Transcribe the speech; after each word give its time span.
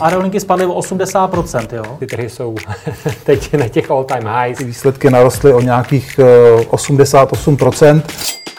Aerolinky 0.00 0.40
spadly 0.40 0.66
o 0.66 0.80
80%, 0.80 1.76
jo? 1.76 1.96
Ty 1.98 2.06
trhy 2.06 2.30
jsou 2.30 2.54
teď 3.24 3.54
na 3.54 3.68
těch 3.68 3.90
all-time 3.90 4.28
highs. 4.28 4.58
Ty 4.58 4.64
výsledky 4.64 5.10
narostly 5.10 5.54
o 5.54 5.60
nějakých 5.60 6.20
88%. 6.70 8.02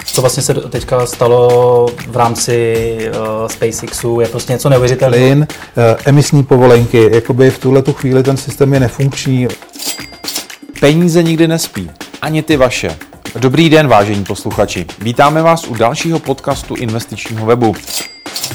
Co 0.05 0.21
vlastně 0.21 0.43
se 0.43 0.53
teďka 0.53 1.05
stalo 1.05 1.87
v 2.07 2.17
rámci 2.17 2.97
uh, 3.09 3.47
SpaceXu, 3.47 4.19
je 4.19 4.27
prostě 4.27 4.53
něco 4.53 4.69
neuvěřitelného. 4.69 5.25
Plyn, 5.25 5.47
uh, 5.49 5.83
emisní 6.05 6.43
povolenky, 6.43 7.09
jakoby 7.15 7.51
v 7.51 7.59
tuhle 7.59 7.81
tu 7.81 7.93
chvíli 7.93 8.23
ten 8.23 8.37
systém 8.37 8.73
je 8.73 8.79
nefunkční. 8.79 9.47
Peníze 10.79 11.23
nikdy 11.23 11.47
nespí, 11.47 11.91
ani 12.21 12.43
ty 12.43 12.57
vaše. 12.57 12.97
Dobrý 13.39 13.69
den, 13.69 13.87
vážení 13.87 14.23
posluchači. 14.23 14.85
Vítáme 14.99 15.41
vás 15.41 15.67
u 15.67 15.75
dalšího 15.75 16.19
podcastu 16.19 16.75
investičního 16.75 17.45
webu. 17.45 17.75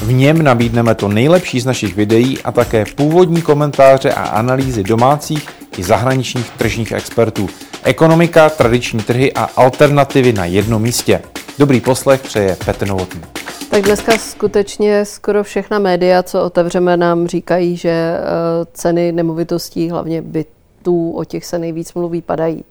V 0.03 0.13
něm 0.13 0.41
nabídneme 0.41 0.95
to 0.95 1.07
nejlepší 1.07 1.59
z 1.59 1.65
našich 1.65 1.95
videí 1.95 2.41
a 2.41 2.51
také 2.51 2.85
původní 2.95 3.41
komentáře 3.41 4.13
a 4.13 4.23
analýzy 4.23 4.83
domácích 4.83 5.49
i 5.77 5.83
zahraničních 5.83 6.49
tržních 6.49 6.91
expertů. 6.91 7.49
Ekonomika, 7.83 8.49
tradiční 8.49 8.99
trhy 8.99 9.33
a 9.33 9.43
alternativy 9.43 10.33
na 10.33 10.45
jednom 10.45 10.81
místě. 10.81 11.21
Dobrý 11.59 11.81
poslech 11.81 12.21
přeje 12.21 12.57
Petr 12.65 12.87
Novotný. 12.87 13.21
Tak 13.69 13.81
dneska 13.81 14.17
skutečně 14.17 15.05
skoro 15.05 15.43
všechna 15.43 15.79
média, 15.79 16.23
co 16.23 16.43
otevřeme, 16.43 16.97
nám 16.97 17.27
říkají, 17.27 17.77
že 17.77 17.89
eh, 17.89 18.19
ceny 18.73 19.11
nemovitostí, 19.11 19.89
hlavně 19.89 20.21
bytů, 20.21 21.11
o 21.11 21.23
těch 21.23 21.45
se 21.45 21.59
nejvíc 21.59 21.93
mluví, 21.93 22.21
padají. 22.21 22.63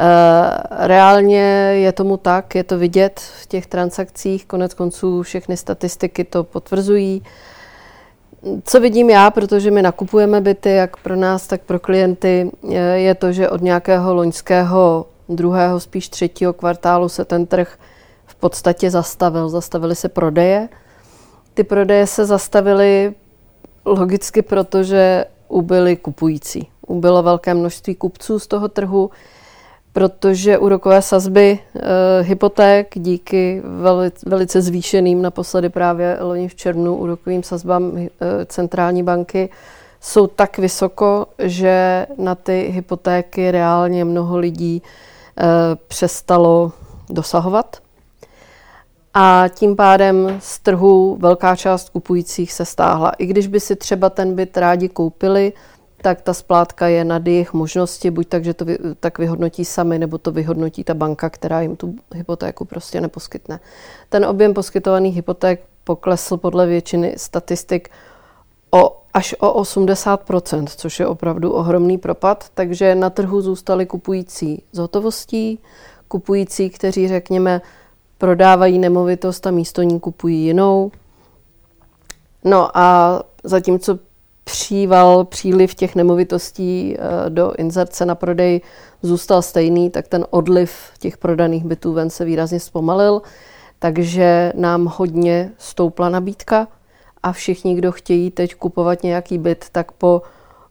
Eh, 0.00 0.86
reálně 0.86 1.40
je 1.72 1.92
tomu 1.92 2.16
tak, 2.16 2.54
je 2.54 2.64
to 2.64 2.78
vidět 2.78 3.20
v 3.20 3.46
těch 3.46 3.66
transakcích, 3.66 4.46
konec 4.46 4.74
konců 4.74 5.22
všechny 5.22 5.56
statistiky 5.56 6.24
to 6.24 6.44
potvrzují. 6.44 7.22
Co 8.64 8.80
vidím 8.80 9.10
já, 9.10 9.30
protože 9.30 9.70
my 9.70 9.82
nakupujeme 9.82 10.40
byty, 10.40 10.70
jak 10.70 10.96
pro 10.96 11.16
nás, 11.16 11.46
tak 11.46 11.60
pro 11.60 11.78
klienty, 11.78 12.50
eh, 12.70 12.74
je 12.78 13.14
to, 13.14 13.32
že 13.32 13.48
od 13.48 13.62
nějakého 13.62 14.14
loňského 14.14 15.06
druhého, 15.28 15.80
spíš 15.80 16.08
třetího 16.08 16.52
kvartálu 16.52 17.08
se 17.08 17.24
ten 17.24 17.46
trh 17.46 17.78
v 18.26 18.34
podstatě 18.34 18.90
zastavil. 18.90 19.48
Zastavily 19.48 19.94
se 19.94 20.08
prodeje. 20.08 20.68
Ty 21.54 21.64
prodeje 21.64 22.06
se 22.06 22.24
zastavily 22.24 23.14
logicky, 23.84 24.42
protože 24.42 25.24
ubyly 25.48 25.96
kupující. 25.96 26.68
Ubylo 26.86 27.22
velké 27.22 27.54
množství 27.54 27.94
kupců 27.94 28.38
z 28.38 28.46
toho 28.46 28.68
trhu 28.68 29.10
protože 29.96 30.58
úrokové 30.58 31.02
sazby 31.02 31.58
e, 31.58 32.22
hypoték 32.22 32.86
díky 32.94 33.62
velice, 33.64 34.30
velice 34.30 34.62
zvýšeným 34.62 35.22
naposledy 35.22 35.68
právě 35.68 36.18
loni 36.20 36.48
v 36.48 36.54
červnu 36.54 36.96
úrokovým 36.96 37.42
sazbám 37.42 37.98
e, 37.98 38.08
centrální 38.46 39.02
banky 39.02 39.48
jsou 40.00 40.26
tak 40.26 40.58
vysoko, 40.58 41.26
že 41.38 42.06
na 42.18 42.34
ty 42.34 42.68
hypotéky 42.70 43.50
reálně 43.50 44.04
mnoho 44.04 44.38
lidí 44.38 44.82
e, 44.82 45.42
přestalo 45.88 46.72
dosahovat. 47.10 47.76
A 49.14 49.44
tím 49.54 49.76
pádem 49.76 50.36
z 50.42 50.58
trhu 50.58 51.16
velká 51.20 51.56
část 51.56 51.88
kupujících 51.88 52.52
se 52.52 52.64
stáhla. 52.64 53.10
I 53.18 53.26
když 53.26 53.46
by 53.46 53.60
si 53.60 53.76
třeba 53.76 54.10
ten 54.10 54.34
byt 54.34 54.56
rádi 54.56 54.88
koupili, 54.88 55.52
tak 56.06 56.22
ta 56.22 56.34
splátka 56.34 56.86
je 56.86 57.04
nad 57.04 57.26
jejich 57.26 57.52
možnosti, 57.52 58.10
buď 58.10 58.28
tak, 58.28 58.44
že 58.44 58.54
to 58.54 58.64
vy, 58.64 58.78
tak 59.00 59.18
vyhodnotí 59.18 59.64
sami, 59.64 59.98
nebo 59.98 60.18
to 60.18 60.32
vyhodnotí 60.32 60.84
ta 60.84 60.94
banka, 60.94 61.30
která 61.30 61.60
jim 61.60 61.76
tu 61.76 61.94
hypotéku 62.14 62.64
prostě 62.64 63.00
neposkytne. 63.00 63.60
Ten 64.08 64.24
objem 64.24 64.54
poskytovaných 64.54 65.14
hypoték 65.16 65.60
poklesl 65.84 66.36
podle 66.36 66.66
většiny 66.66 67.14
statistik 67.16 67.88
o 68.70 69.02
až 69.14 69.34
o 69.38 69.62
80%, 69.62 70.66
což 70.76 71.00
je 71.00 71.06
opravdu 71.06 71.52
ohromný 71.52 71.98
propad, 71.98 72.46
takže 72.54 72.94
na 72.94 73.10
trhu 73.10 73.40
zůstali 73.40 73.86
kupující 73.86 74.62
z 74.72 74.78
hotovostí, 74.78 75.58
kupující, 76.08 76.70
kteří, 76.70 77.08
řekněme, 77.08 77.60
prodávají 78.18 78.78
nemovitost 78.78 79.46
a 79.46 79.50
místo 79.50 79.82
ní 79.82 80.00
kupují 80.00 80.44
jinou. 80.44 80.90
No 82.44 82.78
a 82.78 83.22
zatímco 83.44 83.98
příval, 84.50 85.24
příliv 85.24 85.74
těch 85.74 85.94
nemovitostí 85.94 86.96
eh, 86.98 87.30
do 87.30 87.52
inzerce 87.58 88.06
na 88.06 88.14
prodej 88.14 88.60
zůstal 89.02 89.42
stejný, 89.42 89.90
tak 89.90 90.08
ten 90.08 90.26
odliv 90.30 90.70
těch 90.98 91.18
prodaných 91.18 91.64
bytů 91.64 91.92
ven 91.92 92.10
se 92.10 92.24
výrazně 92.24 92.60
zpomalil, 92.60 93.22
takže 93.78 94.52
nám 94.56 94.92
hodně 94.96 95.52
stoupla 95.58 96.08
nabídka 96.08 96.68
a 97.22 97.32
všichni, 97.32 97.74
kdo 97.74 97.92
chtějí 97.92 98.30
teď 98.30 98.54
kupovat 98.54 99.02
nějaký 99.02 99.38
byt, 99.38 99.64
tak 99.72 99.92
po 99.92 100.22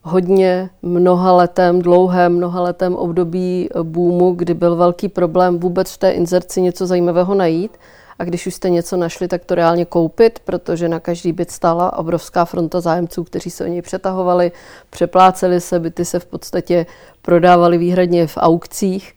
hodně 0.02 0.70
mnoha 0.82 1.32
letem, 1.32 1.82
dlouhém 1.82 2.36
mnoha 2.36 2.62
letem 2.62 2.94
období 2.94 3.68
boomu, 3.82 4.32
kdy 4.32 4.54
byl 4.54 4.76
velký 4.76 5.08
problém 5.08 5.58
vůbec 5.58 5.92
v 5.92 5.98
té 5.98 6.10
inzerci 6.10 6.62
něco 6.62 6.86
zajímavého 6.86 7.34
najít, 7.34 7.78
a 8.18 8.24
když 8.24 8.46
už 8.46 8.54
jste 8.54 8.70
něco 8.70 8.96
našli, 8.96 9.28
tak 9.28 9.44
to 9.44 9.54
reálně 9.54 9.84
koupit, 9.84 10.38
protože 10.38 10.88
na 10.88 11.00
každý 11.00 11.32
byt 11.32 11.50
stála 11.50 11.98
obrovská 11.98 12.44
fronta 12.44 12.80
zájemců, 12.80 13.24
kteří 13.24 13.50
se 13.50 13.64
o 13.64 13.66
něj 13.66 13.82
přetahovali, 13.82 14.52
přepláceli 14.90 15.60
se, 15.60 15.80
byty 15.80 16.04
se 16.04 16.18
v 16.18 16.26
podstatě 16.26 16.86
prodávaly 17.22 17.78
výhradně 17.78 18.26
v 18.26 18.36
aukcích, 18.36 19.12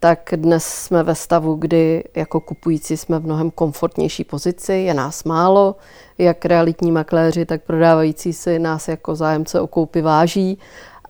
tak 0.00 0.30
dnes 0.36 0.64
jsme 0.64 1.02
ve 1.02 1.14
stavu, 1.14 1.54
kdy 1.54 2.04
jako 2.14 2.40
kupující 2.40 2.96
jsme 2.96 3.18
v 3.18 3.24
mnohem 3.24 3.50
komfortnější 3.50 4.24
pozici, 4.24 4.72
je 4.72 4.94
nás 4.94 5.24
málo, 5.24 5.76
jak 6.18 6.44
realitní 6.44 6.92
makléři, 6.92 7.46
tak 7.46 7.62
prodávající 7.62 8.32
si 8.32 8.58
nás 8.58 8.88
jako 8.88 9.14
zájemce 9.14 9.60
o 9.60 9.66
koupy 9.66 10.02
váží. 10.02 10.58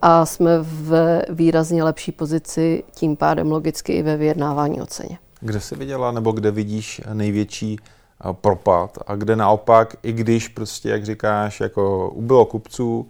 A 0.02 0.26
jsme 0.26 0.58
v 0.60 1.22
výrazně 1.28 1.84
lepší 1.84 2.12
pozici, 2.12 2.82
tím 2.94 3.16
pádem 3.16 3.52
logicky 3.52 3.92
i 3.92 4.02
ve 4.02 4.16
vyjednávání 4.16 4.80
o 4.80 4.86
ceně. 4.86 5.18
Kde 5.40 5.60
jsi 5.60 5.76
viděla 5.76 6.12
nebo 6.12 6.32
kde 6.32 6.50
vidíš 6.50 7.00
největší 7.12 7.78
eh, 7.80 8.32
propad 8.32 8.98
a 9.06 9.14
kde 9.14 9.36
naopak, 9.36 9.96
i 10.02 10.12
když 10.12 10.48
prostě, 10.48 10.88
jak 10.88 11.04
říkáš, 11.04 11.60
jako 11.60 12.10
ubylo 12.10 12.44
kupců, 12.44 13.08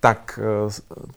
tak 0.00 0.40
eh, 0.42 0.72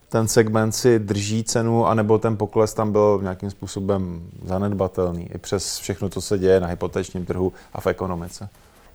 ten 0.08 0.28
segment 0.28 0.72
si 0.72 0.98
drží 0.98 1.44
cenu, 1.44 1.86
anebo 1.86 2.18
ten 2.18 2.36
pokles 2.36 2.74
tam 2.74 2.92
byl 2.92 3.18
nějakým 3.22 3.50
způsobem 3.50 4.22
zanedbatelný, 4.44 5.30
i 5.34 5.38
přes 5.38 5.78
všechno, 5.78 6.08
co 6.08 6.20
se 6.20 6.38
děje 6.38 6.60
na 6.60 6.66
hypotečním 6.66 7.26
trhu 7.26 7.52
a 7.72 7.80
v 7.80 7.86
ekonomice. 7.86 8.48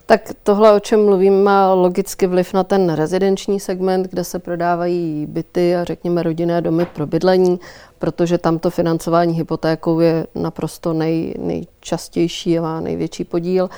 Tak 0.07 0.29
tohle, 0.43 0.73
o 0.73 0.79
čem 0.79 1.05
mluvím, 1.05 1.43
má 1.43 1.73
logicky 1.73 2.27
vliv 2.27 2.53
na 2.53 2.63
ten 2.63 2.93
rezidenční 2.93 3.59
segment, 3.59 4.07
kde 4.07 4.23
se 4.23 4.39
prodávají 4.39 5.25
byty 5.25 5.75
a 5.75 5.83
řekněme 5.83 6.23
rodinné 6.23 6.61
domy 6.61 6.85
pro 6.85 7.07
bydlení, 7.07 7.59
protože 7.99 8.37
tam 8.37 8.59
to 8.59 8.69
financování 8.69 9.33
hypotékou 9.33 9.99
je 9.99 10.27
naprosto 10.35 10.93
nej, 10.93 11.33
nejčastější 11.39 12.59
a 12.59 12.61
má 12.61 12.79
největší 12.79 13.23
podíl. 13.23 13.69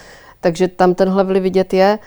Takže 0.42 0.68
tam 0.68 0.96
tenhle 0.96 1.24
vliv 1.24 1.44
vidět 1.44 1.74
je. 1.74 2.00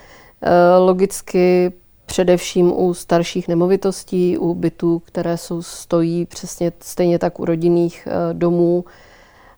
E, 0.42 0.76
logicky 0.78 1.72
především 2.06 2.72
u 2.80 2.94
starších 2.94 3.48
nemovitostí, 3.48 4.38
u 4.38 4.54
bytů, 4.54 4.98
které 4.98 5.36
jsou, 5.36 5.62
stojí 5.62 6.26
přesně 6.26 6.72
stejně 6.80 7.18
tak 7.18 7.40
u 7.40 7.44
rodinných 7.44 8.08
e, 8.10 8.34
domů, 8.34 8.84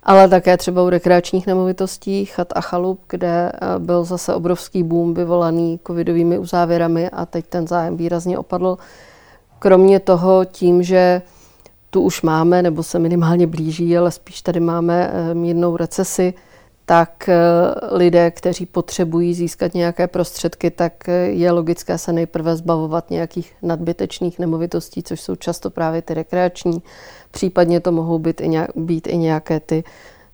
ale 0.02 0.28
také 0.28 0.56
třeba 0.56 0.82
u 0.82 0.88
rekreačních 0.88 1.46
nemovitostí, 1.46 2.24
chat 2.24 2.48
a 2.54 2.60
chalup, 2.60 3.00
kde 3.08 3.52
eh, 3.54 3.78
byl 3.78 4.04
zase 4.04 4.34
obrovský 4.34 4.82
boom 4.82 5.14
vyvolaný 5.14 5.80
covidovými 5.86 6.38
uzávěrami 6.38 7.10
a 7.10 7.26
teď 7.26 7.46
ten 7.46 7.66
zájem 7.66 7.96
výrazně 7.96 8.38
opadl. 8.38 8.78
Kromě 9.58 10.00
toho 10.00 10.44
tím, 10.44 10.82
že 10.82 11.22
tu 11.90 12.00
už 12.00 12.22
máme, 12.22 12.62
nebo 12.62 12.82
se 12.82 12.98
minimálně 12.98 13.46
blíží, 13.46 13.98
ale 13.98 14.10
spíš 14.10 14.42
tady 14.42 14.60
máme 14.60 15.10
eh, 15.12 15.34
mírnou 15.34 15.76
recesi, 15.76 16.34
tak 16.86 17.28
eh, 17.28 17.36
lidé, 17.90 18.30
kteří 18.30 18.66
potřebují 18.66 19.34
získat 19.34 19.74
nějaké 19.74 20.06
prostředky, 20.06 20.70
tak 20.70 21.08
je 21.26 21.50
logické 21.50 21.98
se 21.98 22.12
nejprve 22.12 22.56
zbavovat 22.56 23.10
nějakých 23.10 23.52
nadbytečných 23.62 24.38
nemovitostí, 24.38 25.02
což 25.02 25.20
jsou 25.20 25.36
často 25.36 25.70
právě 25.70 26.02
ty 26.02 26.14
rekreační 26.14 26.82
Případně 27.32 27.80
to 27.80 27.92
mohou 27.92 28.18
být 28.18 28.40
i, 28.40 28.48
nějak, 28.48 28.70
být 28.76 29.06
i 29.06 29.16
nějaké 29.16 29.60
ty 29.60 29.84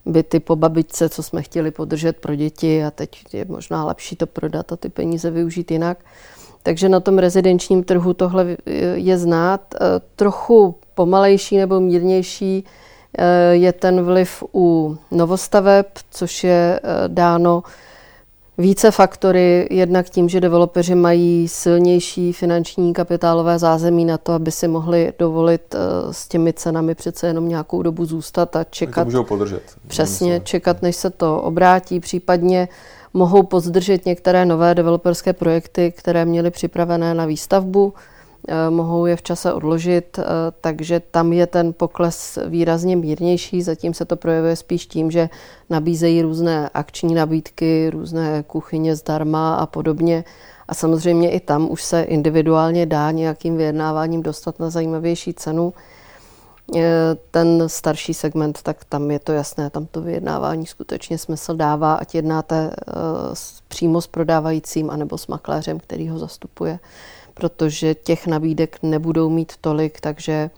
byty 0.07 0.41
po 0.41 0.57
babičce, 0.57 1.09
co 1.09 1.23
jsme 1.23 1.43
chtěli 1.43 1.71
podržet 1.71 2.17
pro 2.17 2.35
děti 2.35 2.85
a 2.85 2.91
teď 2.91 3.35
je 3.35 3.45
možná 3.49 3.85
lepší 3.85 4.17
to 4.17 4.27
prodat 4.27 4.73
a 4.73 4.77
ty 4.77 4.89
peníze 4.89 5.31
využít 5.31 5.71
jinak. 5.71 5.99
Takže 6.63 6.89
na 6.89 7.01
tom 7.01 7.19
rezidenčním 7.19 7.85
trhu 7.85 8.15
tohle 8.15 8.57
je 8.95 9.19
znát. 9.19 9.75
Trochu 10.17 10.75
pomalejší 10.95 11.57
nebo 11.57 11.81
mírnější 11.81 12.65
je 13.51 13.73
ten 13.73 14.05
vliv 14.05 14.45
u 14.55 14.97
novostaveb, 15.11 15.87
což 16.11 16.45
je 16.45 16.81
e, 16.83 17.09
dáno 17.09 17.63
více 18.59 18.91
faktory, 18.91 19.69
jednak 19.71 20.11
tím, 20.11 20.29
že 20.29 20.41
developeři 20.41 20.95
mají 20.95 21.49
silnější 21.49 22.33
finanční 22.33 22.93
kapitálové 22.93 23.59
zázemí 23.59 24.05
na 24.05 24.19
to, 24.19 24.33
aby 24.33 24.51
si 24.51 24.69
mohli 24.69 25.13
dovolit 25.19 25.75
eh, 25.75 25.79
s 26.13 26.29
těmi 26.29 26.53
cenami 26.53 26.95
přece 26.95 27.27
jenom 27.27 27.49
nějakou 27.49 27.83
dobu 27.83 28.05
zůstat 28.05 28.57
a 28.57 28.65
čekat. 28.65 29.05
můžou 29.05 29.25
podržet. 29.25 29.63
Přesně, 29.87 30.41
čekat, 30.41 30.83
než 30.83 30.97
se 30.97 31.11
to 31.11 31.41
obrátí. 31.41 32.01
Případně 32.01 32.69
mohou 33.15 33.43
pozdržet 33.43 34.07
některé 34.07 34.47
nové 34.47 34.75
developerské 34.75 35.33
projekty, 35.33 35.93
které 35.97 36.25
měly 36.25 36.51
připravené 36.51 37.15
na 37.15 37.27
výstavbu, 37.27 37.95
eh, 37.97 38.18
mohou 38.71 39.07
je 39.07 39.17
v 39.17 39.23
čase 39.23 39.53
odložit, 39.53 40.19
takže 40.61 41.01
tam 41.01 41.33
je 41.33 41.47
ten 41.47 41.73
pokles 41.73 42.39
výrazně 42.47 42.97
mírnější. 42.97 43.63
Zatím 43.63 43.95
se 43.95 44.05
to 44.05 44.17
projevuje 44.17 44.57
spíš 44.57 44.87
tím, 44.87 45.11
že 45.11 45.29
nabízejí 45.71 46.23
různé 46.23 46.71
akční 46.75 47.15
nabídky, 47.15 47.91
různé 47.91 48.45
kuchyně 48.47 48.97
zdarma 48.97 49.55
a 49.55 49.67
podobně. 49.67 50.25
A 50.69 50.75
samozřejmě 50.75 51.31
i 51.31 51.41
tam 51.41 51.71
už 51.71 51.83
se 51.83 52.03
individuálně 52.03 52.87
dá 52.87 53.11
nějakým 53.11 53.57
vyjednáváním 53.57 54.23
dostat 54.23 54.59
na 54.61 54.71
zajímavější 54.71 55.35
cenu. 55.35 55.73
Ten 57.31 57.65
starší 57.67 58.15
segment, 58.15 58.63
tak 58.63 58.85
tam 58.85 59.11
je 59.11 59.19
to 59.19 59.33
jasné, 59.33 59.71
tam 59.71 59.87
to 59.87 60.01
vyjednávání 60.01 60.67
skutečně 60.67 61.19
smysl 61.19 61.57
dává, 61.57 61.95
ať 61.95 62.15
jednáte 62.15 62.71
eh, 62.71 62.93
přímo 63.69 64.01
s 64.01 64.07
prodávajícím 64.07 64.91
anebo 64.91 65.19
s 65.19 65.27
makléřem, 65.27 65.81
který 65.81 66.09
ho 66.09 66.19
zastupuje, 66.19 66.79
protože 67.39 67.95
těch 67.95 68.27
nabídek 68.27 68.79
nebudou 68.83 69.31
mít 69.31 69.53
tolik, 69.61 70.01
takže 70.01 70.51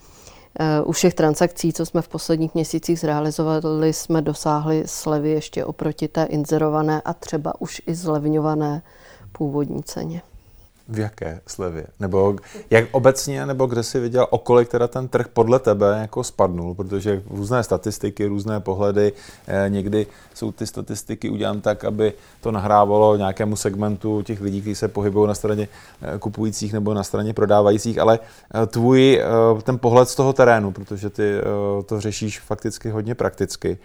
eh, 0.61 0.83
u 0.83 0.93
všech 0.93 1.15
transakcí, 1.15 1.73
co 1.73 1.87
jsme 1.87 2.03
v 2.03 2.09
posledních 2.09 2.55
měsících 2.55 3.01
zrealizovali, 3.01 3.93
jsme 3.93 4.23
dosáhli 4.23 4.83
slevy 4.87 5.31
ještě 5.31 5.65
oproti 5.65 6.09
té 6.09 6.25
inzerované 6.25 7.01
a 7.05 7.15
třeba 7.15 7.61
už 7.61 7.83
i 7.87 7.95
zlevňované 7.95 8.83
původní 9.33 9.83
ceně. 9.83 10.23
V 10.91 10.99
jaké 10.99 11.41
slevě? 11.47 11.87
Nebo 12.01 12.37
jak 12.71 12.85
obecně, 12.93 13.47
nebo 13.47 13.67
kde 13.67 13.83
si 13.83 14.01
viděl, 14.01 14.27
o 14.31 14.39
kolik 14.39 14.69
teda 14.69 14.89
ten 14.89 15.09
trh 15.09 15.29
podle 15.29 15.59
tebe 15.59 15.99
jako 16.01 16.25
spadnul? 16.25 16.75
Protože 16.75 17.23
různé 17.31 17.63
statistiky, 17.63 18.27
různé 18.27 18.61
pohledy, 18.61 19.13
eh, 19.47 19.69
někdy 19.69 20.07
jsou 20.35 20.53
ty 20.53 20.67
statistiky 20.67 21.31
udělané 21.31 21.61
tak, 21.61 21.85
aby 21.85 22.13
to 22.41 22.53
nahrávalo 22.53 23.17
nějakému 23.17 23.57
segmentu 23.57 24.23
těch 24.23 24.41
lidí, 24.41 24.61
kteří 24.61 24.75
se 24.75 24.89
pohybují 24.89 25.29
na 25.29 25.35
straně 25.35 25.69
eh, 26.03 26.19
kupujících 26.19 26.73
nebo 26.73 26.95
na 26.95 27.03
straně 27.03 27.35
prodávajících, 27.35 27.99
ale 27.99 28.19
eh, 28.55 28.67
tvůj 28.67 29.23
ten 29.63 29.79
pohled 29.79 30.09
z 30.09 30.15
toho 30.15 30.33
terénu, 30.33 30.73
protože 30.73 31.11
ty 31.11 31.41
to 31.87 32.01
řešíš 32.01 32.41
fakticky 32.41 32.91
hodně 32.91 33.15
prakticky, 33.15 33.79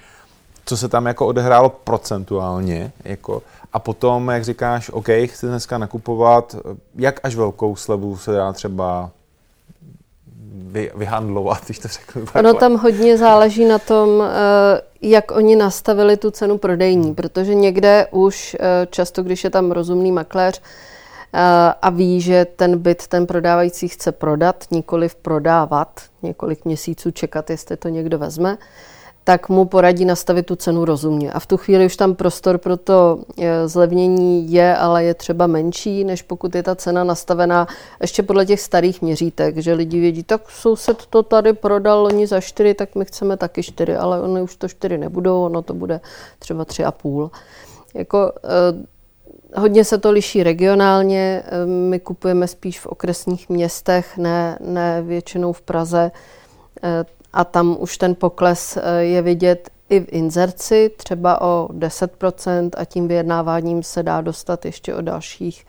co 0.65 0.77
se 0.77 0.89
tam 0.89 1.05
jako 1.05 1.27
odehrálo 1.27 1.69
procentuálně, 1.69 2.91
jako, 3.03 3.41
a 3.73 3.79
potom, 3.79 4.29
jak 4.29 4.43
říkáš, 4.43 4.89
OK, 4.89 5.07
chci 5.25 5.47
dneska 5.47 5.77
nakupovat, 5.77 6.55
jak 6.95 7.19
až 7.23 7.35
velkou 7.35 7.75
slevu 7.75 8.17
se 8.17 8.31
dá 8.31 8.53
třeba 8.53 9.11
vy, 10.75 10.91
vyhandlovat, 10.95 11.65
když 11.65 11.79
to 11.79 11.87
řeknu 11.87 12.25
takhle. 12.25 12.51
Ono 12.51 12.59
tam 12.59 12.77
hodně 12.77 13.17
záleží 13.17 13.65
na 13.65 13.79
tom, 13.79 14.23
eh, 14.23 14.81
jak 15.01 15.31
oni 15.31 15.55
nastavili 15.55 16.17
tu 16.17 16.31
cenu 16.31 16.57
prodejní, 16.57 17.05
hmm. 17.05 17.15
protože 17.15 17.55
někde 17.55 18.07
už 18.11 18.57
eh, 18.59 18.87
často, 18.89 19.23
když 19.23 19.43
je 19.43 19.49
tam 19.49 19.71
rozumný 19.71 20.11
makléř 20.11 20.61
eh, 21.33 21.39
a 21.81 21.89
ví, 21.89 22.21
že 22.21 22.45
ten 22.45 22.77
byt 22.77 23.07
ten 23.07 23.27
prodávající 23.27 23.87
chce 23.87 24.11
prodat, 24.11 24.65
nikoli 24.71 25.09
prodávat, 25.21 26.01
několik 26.23 26.65
měsíců 26.65 27.11
čekat, 27.11 27.49
jestli 27.49 27.77
to 27.77 27.89
někdo 27.89 28.17
vezme, 28.17 28.57
tak 29.27 29.49
mu 29.49 29.65
poradí 29.65 30.05
nastavit 30.05 30.45
tu 30.45 30.55
cenu 30.55 30.85
rozumně. 30.85 31.31
A 31.31 31.39
v 31.39 31.45
tu 31.45 31.57
chvíli 31.57 31.85
už 31.85 31.95
tam 31.95 32.15
prostor 32.15 32.57
pro 32.57 32.77
to 32.77 33.19
eh, 33.41 33.67
zlevnění 33.67 34.51
je, 34.51 34.75
ale 34.75 35.03
je 35.03 35.13
třeba 35.13 35.47
menší, 35.47 36.03
než 36.03 36.21
pokud 36.21 36.55
je 36.55 36.63
ta 36.63 36.75
cena 36.75 37.03
nastavená 37.03 37.67
ještě 38.01 38.23
podle 38.23 38.45
těch 38.45 38.61
starých 38.61 39.01
měřítek, 39.01 39.57
že 39.57 39.73
lidi 39.73 39.99
vědí, 39.99 40.23
tak 40.23 40.41
soused 40.51 41.05
to 41.05 41.23
tady 41.23 41.53
prodal 41.53 42.05
oni 42.05 42.27
za 42.27 42.41
4, 42.41 42.73
tak 42.73 42.95
my 42.95 43.05
chceme 43.05 43.37
taky 43.37 43.63
4, 43.63 43.95
ale 43.95 44.21
oni 44.21 44.41
už 44.41 44.55
to 44.55 44.67
4 44.67 44.97
nebudou, 44.97 45.43
ono 45.43 45.61
to 45.61 45.73
bude 45.73 46.01
třeba 46.39 46.65
3,5. 46.65 47.29
Jako, 47.93 48.31
eh, 48.43 49.59
hodně 49.59 49.83
se 49.83 49.97
to 49.97 50.11
liší 50.11 50.43
regionálně, 50.43 51.43
eh, 51.45 51.65
my 51.65 51.99
kupujeme 51.99 52.47
spíš 52.47 52.79
v 52.79 52.87
okresních 52.87 53.49
městech, 53.49 54.17
ne, 54.17 54.57
ne 54.61 55.01
většinou 55.01 55.53
v 55.53 55.61
Praze 55.61 56.11
a 57.35 57.43
tam 57.43 57.77
už 57.79 57.97
ten 57.97 58.15
pokles 58.15 58.77
eh, 58.77 59.03
je 59.03 59.21
vidět 59.21 59.69
i 59.89 59.99
v 59.99 60.05
inzerci, 60.09 60.91
třeba 60.97 61.41
o 61.41 61.67
10% 61.71 62.69
a 62.77 62.85
tím 62.85 63.07
vyjednáváním 63.07 63.83
se 63.83 64.03
dá 64.03 64.21
dostat 64.21 64.65
ještě 64.65 64.95
o 64.95 65.01
dalších 65.01 65.65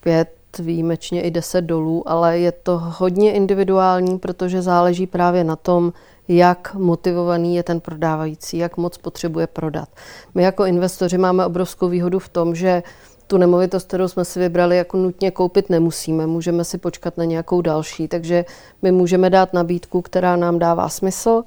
5, 0.00 0.28
výjimečně 0.58 1.22
i 1.22 1.30
10 1.30 1.60
dolů, 1.60 2.08
ale 2.08 2.38
je 2.38 2.52
to 2.52 2.78
hodně 2.78 3.32
individuální, 3.32 4.18
protože 4.18 4.62
záleží 4.62 5.06
právě 5.06 5.44
na 5.44 5.56
tom, 5.56 5.92
jak 6.28 6.74
motivovaný 6.74 7.56
je 7.56 7.62
ten 7.62 7.80
prodávající, 7.80 8.58
jak 8.58 8.76
moc 8.76 8.98
potřebuje 8.98 9.46
prodat. 9.46 9.88
My 10.34 10.42
jako 10.42 10.64
investoři 10.64 11.18
máme 11.18 11.46
obrovskou 11.46 11.88
výhodu 11.88 12.18
v 12.18 12.28
tom, 12.28 12.54
že 12.54 12.82
tu 13.26 13.36
nemovitost, 13.36 13.88
kterou 13.88 14.08
jsme 14.08 14.24
si 14.24 14.38
vybrali, 14.40 14.76
jako 14.76 14.96
nutně 14.96 15.30
koupit 15.30 15.70
nemusíme. 15.70 16.26
Můžeme 16.26 16.64
si 16.64 16.78
počkat 16.78 17.16
na 17.16 17.24
nějakou 17.24 17.60
další. 17.60 18.08
Takže 18.08 18.44
my 18.82 18.92
můžeme 18.92 19.30
dát 19.30 19.52
nabídku, 19.52 20.02
která 20.02 20.36
nám 20.36 20.58
dává 20.58 20.88
smysl 20.88 21.44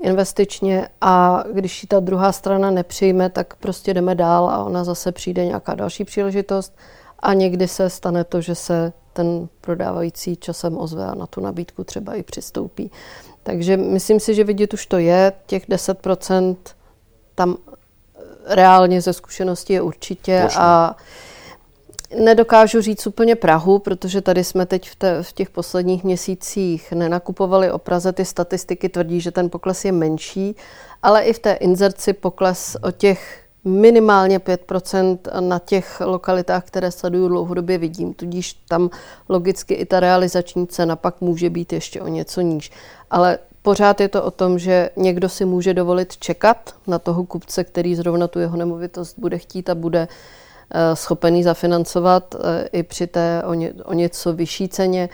investičně 0.00 0.88
a 1.00 1.44
když 1.52 1.82
ji 1.82 1.86
ta 1.86 2.00
druhá 2.00 2.32
strana 2.32 2.70
nepřijme, 2.70 3.30
tak 3.30 3.54
prostě 3.56 3.94
jdeme 3.94 4.14
dál 4.14 4.50
a 4.50 4.64
ona 4.64 4.84
zase 4.84 5.12
přijde 5.12 5.44
nějaká 5.44 5.74
další 5.74 6.04
příležitost 6.04 6.76
a 7.18 7.34
někdy 7.34 7.68
se 7.68 7.90
stane 7.90 8.24
to, 8.24 8.40
že 8.40 8.54
se 8.54 8.92
ten 9.12 9.48
prodávající 9.60 10.36
časem 10.36 10.78
ozve 10.78 11.06
a 11.06 11.14
na 11.14 11.26
tu 11.26 11.40
nabídku 11.40 11.84
třeba 11.84 12.14
i 12.14 12.22
přistoupí. 12.22 12.90
Takže 13.42 13.76
myslím 13.76 14.20
si, 14.20 14.34
že 14.34 14.44
vidět 14.44 14.74
už 14.74 14.86
to 14.86 14.98
je, 14.98 15.32
těch 15.46 15.68
10% 15.68 16.56
tam 17.34 17.56
reálně 18.46 19.00
ze 19.00 19.12
zkušenosti 19.12 19.72
je 19.72 19.82
určitě 19.82 20.40
Plošně. 20.40 20.60
a 20.60 20.96
Nedokážu 22.18 22.80
říct 22.80 23.06
úplně 23.06 23.36
Prahu, 23.36 23.78
protože 23.78 24.20
tady 24.20 24.44
jsme 24.44 24.66
teď 24.66 24.90
v, 24.90 24.94
te, 24.94 25.22
v 25.22 25.32
těch 25.32 25.50
posledních 25.50 26.04
měsících 26.04 26.92
nenakupovali 26.92 27.70
o 27.70 27.78
Praze. 27.78 28.12
Ty 28.12 28.24
statistiky 28.24 28.88
tvrdí, 28.88 29.20
že 29.20 29.30
ten 29.30 29.50
pokles 29.50 29.84
je 29.84 29.92
menší, 29.92 30.56
ale 31.02 31.22
i 31.22 31.32
v 31.32 31.38
té 31.38 31.52
inzerci 31.52 32.12
pokles 32.12 32.76
o 32.82 32.90
těch 32.90 33.44
minimálně 33.64 34.38
5% 34.38 35.18
na 35.40 35.58
těch 35.58 36.00
lokalitách, 36.00 36.64
které 36.64 36.90
sleduju 36.90 37.28
dlouhodobě 37.28 37.78
vidím. 37.78 38.14
Tudíž 38.14 38.52
tam 38.68 38.90
logicky 39.28 39.74
i 39.74 39.86
ta 39.86 40.00
realizační 40.00 40.66
cena 40.66 40.96
pak 40.96 41.20
může 41.20 41.50
být 41.50 41.72
ještě 41.72 42.00
o 42.00 42.08
něco 42.08 42.40
níž. 42.40 42.70
Ale 43.10 43.38
Pořád 43.62 44.00
je 44.00 44.08
to 44.08 44.24
o 44.24 44.30
tom, 44.30 44.58
že 44.58 44.90
někdo 44.96 45.28
si 45.28 45.44
může 45.44 45.74
dovolit 45.74 46.16
čekat 46.16 46.74
na 46.86 46.98
toho 46.98 47.24
kupce, 47.24 47.64
který 47.64 47.94
zrovna 47.94 48.28
tu 48.28 48.38
jeho 48.38 48.56
nemovitost 48.56 49.18
bude 49.18 49.38
chtít 49.38 49.70
a 49.70 49.74
bude 49.74 50.08
eh, 50.70 50.96
schopený 50.96 51.42
zafinancovat 51.42 52.34
eh, 52.34 52.68
i 52.72 52.82
při 52.82 53.06
té 53.06 53.42
o, 53.46 53.54
ně, 53.54 53.72
o 53.84 53.92
něco 53.92 54.32
vyšší 54.32 54.68
ceně 54.68 55.08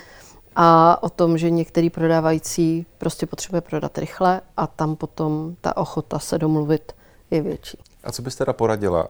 a 0.57 0.99
o 1.03 1.11
tom, 1.11 1.39
že 1.39 1.51
některý 1.51 1.91
prodávající 1.91 2.87
prostě 2.99 3.27
potřebuje 3.27 3.61
prodat 3.61 3.99
rychle 3.99 4.41
a 4.57 4.67
tam 4.67 4.97
potom 4.97 5.57
ta 5.61 5.77
ochota 5.77 6.19
se 6.19 6.39
domluvit 6.39 6.93
je 7.31 7.43
větší. 7.43 7.79
A 8.05 8.13
co 8.13 8.23
byste 8.23 8.45
teda 8.45 8.53
poradila? 8.53 9.09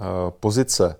Eh, 0.00 0.04
pozice 0.40 0.96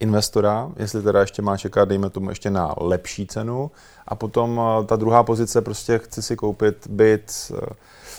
investora, 0.00 0.72
jestli 0.76 1.02
teda 1.02 1.20
ještě 1.20 1.42
má 1.42 1.56
čekat, 1.56 1.88
dejme 1.88 2.10
tomu, 2.10 2.28
ještě 2.28 2.50
na 2.50 2.74
lepší 2.78 3.26
cenu. 3.26 3.70
A 4.08 4.14
potom 4.14 4.60
eh, 4.60 4.84
ta 4.84 4.96
druhá 4.96 5.22
pozice, 5.22 5.62
prostě 5.62 5.98
chci 5.98 6.22
si 6.22 6.36
koupit 6.36 6.86
byt, 6.86 7.32
eh, 7.54 7.66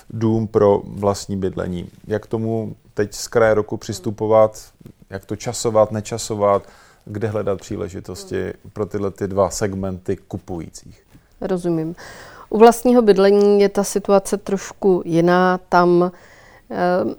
dům 0.10 0.48
pro 0.48 0.82
vlastní 0.86 1.38
bydlení. 1.38 1.90
Jak 2.08 2.26
tomu 2.26 2.76
teď 2.94 3.14
z 3.14 3.28
kraje 3.28 3.54
roku 3.54 3.78
přistupovat, 3.78 4.62
jak 5.10 5.26
to 5.26 5.36
časovat, 5.36 5.92
nečasovat, 5.92 6.64
kde 7.06 7.28
hledat 7.28 7.60
příležitosti 7.60 8.54
pro 8.74 8.86
tyhle 8.86 9.12
ty 9.12 9.28
dva 9.28 9.50
segmenty 9.50 10.18
kupujících? 10.18 11.04
Rozumím. 11.42 11.96
U 12.50 12.58
vlastního 12.58 13.02
bydlení 13.02 13.62
je 13.62 13.70
ta 13.70 13.84
situace 13.84 14.38
trošku 14.38 15.02
jiná. 15.06 15.60
Tam 15.70 16.12
eh, 16.72 17.16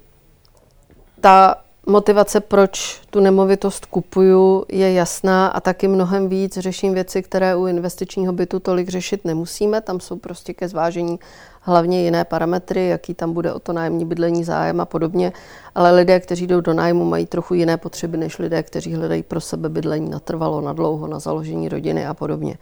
ta 1.20 1.54
motivace, 1.88 2.40
proč 2.40 3.00
tu 3.10 3.20
nemovitost 3.20 3.86
kupuju, 3.86 4.64
je 4.68 4.92
jasná 4.92 5.46
a 5.46 5.60
taky 5.60 5.88
mnohem 5.88 6.28
víc 6.28 6.58
řeším 6.58 6.94
věci, 6.94 7.22
které 7.22 7.56
u 7.56 7.66
investičního 7.66 8.32
bytu 8.32 8.60
tolik 8.60 8.88
řešit 8.88 9.24
nemusíme. 9.24 9.80
Tam 9.80 10.00
jsou 10.00 10.16
prostě 10.16 10.54
ke 10.54 10.68
zvážení 10.68 11.18
hlavně 11.60 12.04
jiné 12.04 12.24
parametry, 12.24 12.88
jaký 12.88 13.14
tam 13.14 13.32
bude 13.32 13.52
o 13.52 13.58
to 13.58 13.72
nájemní 13.72 14.04
bydlení 14.04 14.44
zájem 14.44 14.80
a 14.80 14.84
podobně. 14.84 15.32
Ale 15.74 15.92
lidé, 15.92 16.20
kteří 16.20 16.46
jdou 16.46 16.60
do 16.60 16.74
nájmu, 16.74 17.04
mají 17.04 17.26
trochu 17.26 17.54
jiné 17.54 17.76
potřeby 17.76 18.16
než 18.16 18.38
lidé, 18.38 18.62
kteří 18.62 18.94
hledají 18.94 19.22
pro 19.22 19.40
sebe 19.40 19.68
bydlení 19.68 20.10
natrvalo, 20.10 20.60
na 20.60 20.72
dlouho, 20.72 21.06
na 21.06 21.18
založení 21.18 21.68
rodiny 21.68 22.06
a 22.06 22.14
podobně. 22.14 22.58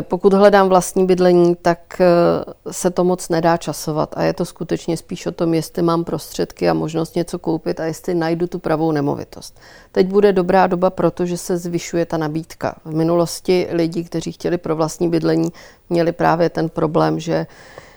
Pokud 0.00 0.32
hledám 0.32 0.68
vlastní 0.68 1.06
bydlení, 1.06 1.56
tak 1.62 2.00
eh, 2.00 2.04
se 2.72 2.90
to 2.90 3.04
moc 3.04 3.28
nedá 3.28 3.56
časovat 3.56 4.14
a 4.16 4.22
je 4.22 4.32
to 4.32 4.44
skutečně 4.44 4.96
spíš 4.96 5.26
o 5.26 5.32
tom, 5.32 5.54
jestli 5.54 5.82
mám 5.82 6.04
prostředky 6.04 6.68
a 6.68 6.74
možnost 6.74 7.16
něco 7.16 7.38
koupit 7.38 7.80
a 7.80 7.84
jestli 7.84 8.14
najdu 8.14 8.46
tu 8.46 8.58
pravou 8.58 8.92
nemovitost. 8.92 9.60
Teď 9.92 10.06
bude 10.06 10.32
dobrá 10.32 10.66
doba, 10.66 10.90
protože 10.90 11.36
se 11.36 11.56
zvyšuje 11.56 12.06
ta 12.06 12.16
nabídka. 12.16 12.74
V 12.84 12.94
minulosti 12.94 13.68
lidi, 13.70 14.04
kteří 14.04 14.32
chtěli 14.32 14.58
pro 14.58 14.76
vlastní 14.76 15.08
bydlení, 15.08 15.48
měli 15.90 16.12
právě 16.12 16.50
ten 16.50 16.68
problém, 16.68 17.20
že 17.20 17.46
Eh, 17.46 17.87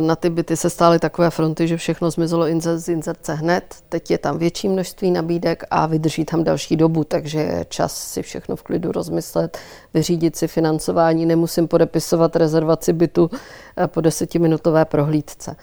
na 0.00 0.16
ty 0.16 0.30
byty 0.30 0.56
se 0.56 0.70
stály 0.70 0.98
takové 0.98 1.30
fronty, 1.30 1.68
že 1.68 1.76
všechno 1.76 2.10
zmizelo 2.10 2.46
z 2.76 2.88
inzerce 2.88 3.34
hned. 3.34 3.74
Teď 3.88 4.10
je 4.10 4.18
tam 4.18 4.38
větší 4.38 4.68
množství 4.68 5.10
nabídek 5.10 5.64
a 5.70 5.86
vydrží 5.86 6.24
tam 6.24 6.44
další 6.44 6.76
dobu, 6.76 7.04
takže 7.04 7.40
je 7.40 7.66
čas 7.68 7.96
si 7.96 8.22
všechno 8.22 8.56
v 8.56 8.62
klidu 8.62 8.92
rozmyslet, 8.92 9.58
vyřídit 9.94 10.36
si 10.36 10.48
financování. 10.48 11.26
Nemusím 11.26 11.68
podepisovat 11.68 12.36
rezervaci 12.36 12.92
bytu 12.92 13.30
eh, 13.76 13.86
po 13.86 14.00
desetiminutové 14.00 14.84
prohlídce. 14.84 15.56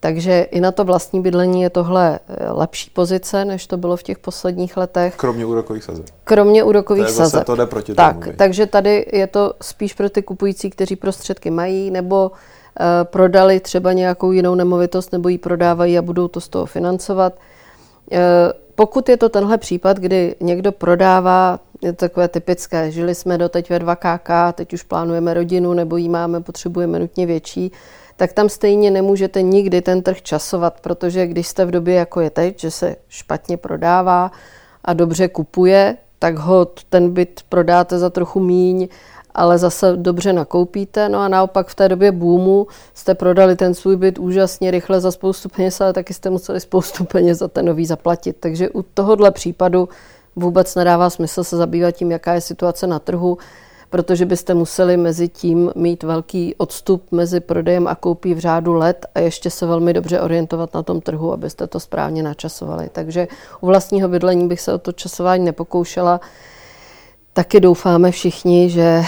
Takže 0.00 0.42
i 0.42 0.60
na 0.60 0.72
to 0.72 0.84
vlastní 0.84 1.22
bydlení 1.22 1.62
je 1.62 1.70
tohle 1.70 2.18
eh, 2.28 2.50
lepší 2.50 2.90
pozice, 2.90 3.44
než 3.44 3.66
to 3.66 3.76
bylo 3.76 3.96
v 3.96 4.02
těch 4.02 4.18
posledních 4.18 4.76
letech. 4.76 5.16
Kromě 5.16 5.46
úrokových 5.46 5.84
sazeb. 5.84 6.06
Kromě 6.24 6.64
úrokových 6.64 7.06
to 7.06 7.12
sazeb. 7.12 7.44
To 7.44 7.56
jde 7.56 7.66
proti 7.66 7.94
tak, 7.94 8.24
tomu, 8.24 8.36
takže 8.36 8.66
tady 8.66 9.06
je 9.12 9.26
to 9.26 9.52
spíš 9.62 9.94
pro 9.94 10.10
ty 10.10 10.22
kupující, 10.22 10.70
kteří 10.70 10.96
prostředky 10.96 11.50
mají, 11.50 11.90
nebo 11.90 12.28
uh, 12.28 12.36
prodali 13.04 13.60
třeba 13.60 13.92
nějakou 13.92 14.32
jinou 14.32 14.54
nemovitost, 14.54 15.12
nebo 15.12 15.28
ji 15.28 15.38
prodávají 15.38 15.98
a 15.98 16.02
budou 16.02 16.28
to 16.28 16.40
z 16.40 16.48
toho 16.48 16.66
financovat. 16.66 17.32
Uh, 18.12 18.18
pokud 18.74 19.08
je 19.08 19.16
to 19.16 19.28
tenhle 19.28 19.58
případ, 19.58 19.96
kdy 19.96 20.34
někdo 20.40 20.72
prodává, 20.72 21.60
je 21.82 21.92
to 21.92 21.96
takové 21.96 22.28
typické, 22.28 22.90
žili 22.90 23.14
jsme 23.14 23.38
doteď 23.38 23.70
ve 23.70 23.78
2KK, 23.78 24.52
teď 24.52 24.72
už 24.72 24.82
plánujeme 24.82 25.34
rodinu, 25.34 25.72
nebo 25.72 25.96
ji 25.96 26.08
máme, 26.08 26.40
potřebujeme 26.40 26.98
nutně 26.98 27.26
větší, 27.26 27.72
tak 28.16 28.32
tam 28.32 28.48
stejně 28.48 28.90
nemůžete 28.90 29.42
nikdy 29.42 29.82
ten 29.82 30.02
trh 30.02 30.22
časovat, 30.22 30.80
protože 30.80 31.26
když 31.26 31.46
jste 31.46 31.64
v 31.64 31.70
době, 31.70 31.94
jako 31.94 32.20
je 32.20 32.30
teď, 32.30 32.60
že 32.60 32.70
se 32.70 32.96
špatně 33.08 33.56
prodává 33.56 34.30
a 34.84 34.92
dobře 34.92 35.28
kupuje, 35.28 35.96
tak 36.18 36.38
ho 36.38 36.66
ten 36.88 37.10
byt 37.10 37.40
prodáte 37.48 37.98
za 37.98 38.10
trochu 38.10 38.40
míň, 38.40 38.88
ale 39.38 39.58
zase 39.58 39.96
dobře 39.96 40.32
nakoupíte. 40.32 41.08
No 41.08 41.18
a 41.18 41.28
naopak 41.28 41.68
v 41.68 41.74
té 41.74 41.88
době 41.88 42.12
boomu 42.12 42.66
jste 42.94 43.14
prodali 43.14 43.56
ten 43.56 43.74
svůj 43.74 43.96
byt 43.96 44.18
úžasně 44.18 44.70
rychle 44.70 45.00
za 45.00 45.10
spoustu 45.10 45.48
peněz, 45.48 45.80
ale 45.80 45.92
taky 45.92 46.14
jste 46.14 46.30
museli 46.30 46.60
spoustu 46.60 47.04
peněz 47.04 47.38
za 47.38 47.48
ten 47.48 47.66
nový 47.66 47.86
zaplatit. 47.86 48.36
Takže 48.40 48.70
u 48.70 48.82
tohohle 48.82 49.30
případu 49.30 49.88
vůbec 50.36 50.74
nedává 50.74 51.10
smysl 51.10 51.44
se 51.44 51.56
zabývat 51.56 51.92
tím, 51.92 52.10
jaká 52.10 52.34
je 52.34 52.40
situace 52.40 52.86
na 52.86 52.98
trhu 52.98 53.38
protože 53.90 54.26
byste 54.26 54.54
museli 54.54 54.96
mezi 54.96 55.28
tím 55.28 55.72
mít 55.76 56.02
velký 56.02 56.54
odstup 56.58 57.12
mezi 57.12 57.40
prodejem 57.40 57.86
a 57.86 57.94
koupí 57.94 58.34
v 58.34 58.38
řádu 58.38 58.74
let 58.74 59.06
a 59.14 59.20
ještě 59.20 59.50
se 59.50 59.66
velmi 59.66 59.92
dobře 59.92 60.20
orientovat 60.20 60.74
na 60.74 60.82
tom 60.82 61.00
trhu, 61.00 61.32
abyste 61.32 61.66
to 61.66 61.80
správně 61.80 62.22
načasovali. 62.22 62.88
Takže 62.92 63.28
u 63.60 63.66
vlastního 63.66 64.08
bydlení 64.08 64.48
bych 64.48 64.60
se 64.60 64.72
o 64.72 64.78
to 64.78 64.92
časování 64.92 65.44
nepokoušela. 65.44 66.20
Taky 67.38 67.60
doufáme 67.60 68.10
všichni, 68.10 68.70
že 68.70 69.02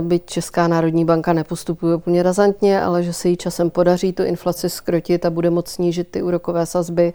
byť 0.00 0.26
Česká 0.26 0.68
národní 0.68 1.04
banka 1.04 1.32
nepostupuje 1.32 1.96
úplně 1.96 2.22
razantně, 2.22 2.80
ale 2.80 3.02
že 3.02 3.12
se 3.12 3.28
jí 3.28 3.36
časem 3.36 3.70
podaří 3.70 4.12
tu 4.12 4.22
inflaci 4.22 4.70
skrotit 4.70 5.24
a 5.24 5.30
bude 5.30 5.50
moct 5.50 5.68
snížit 5.68 6.08
ty 6.08 6.22
úrokové 6.22 6.66
sazby 6.66 7.12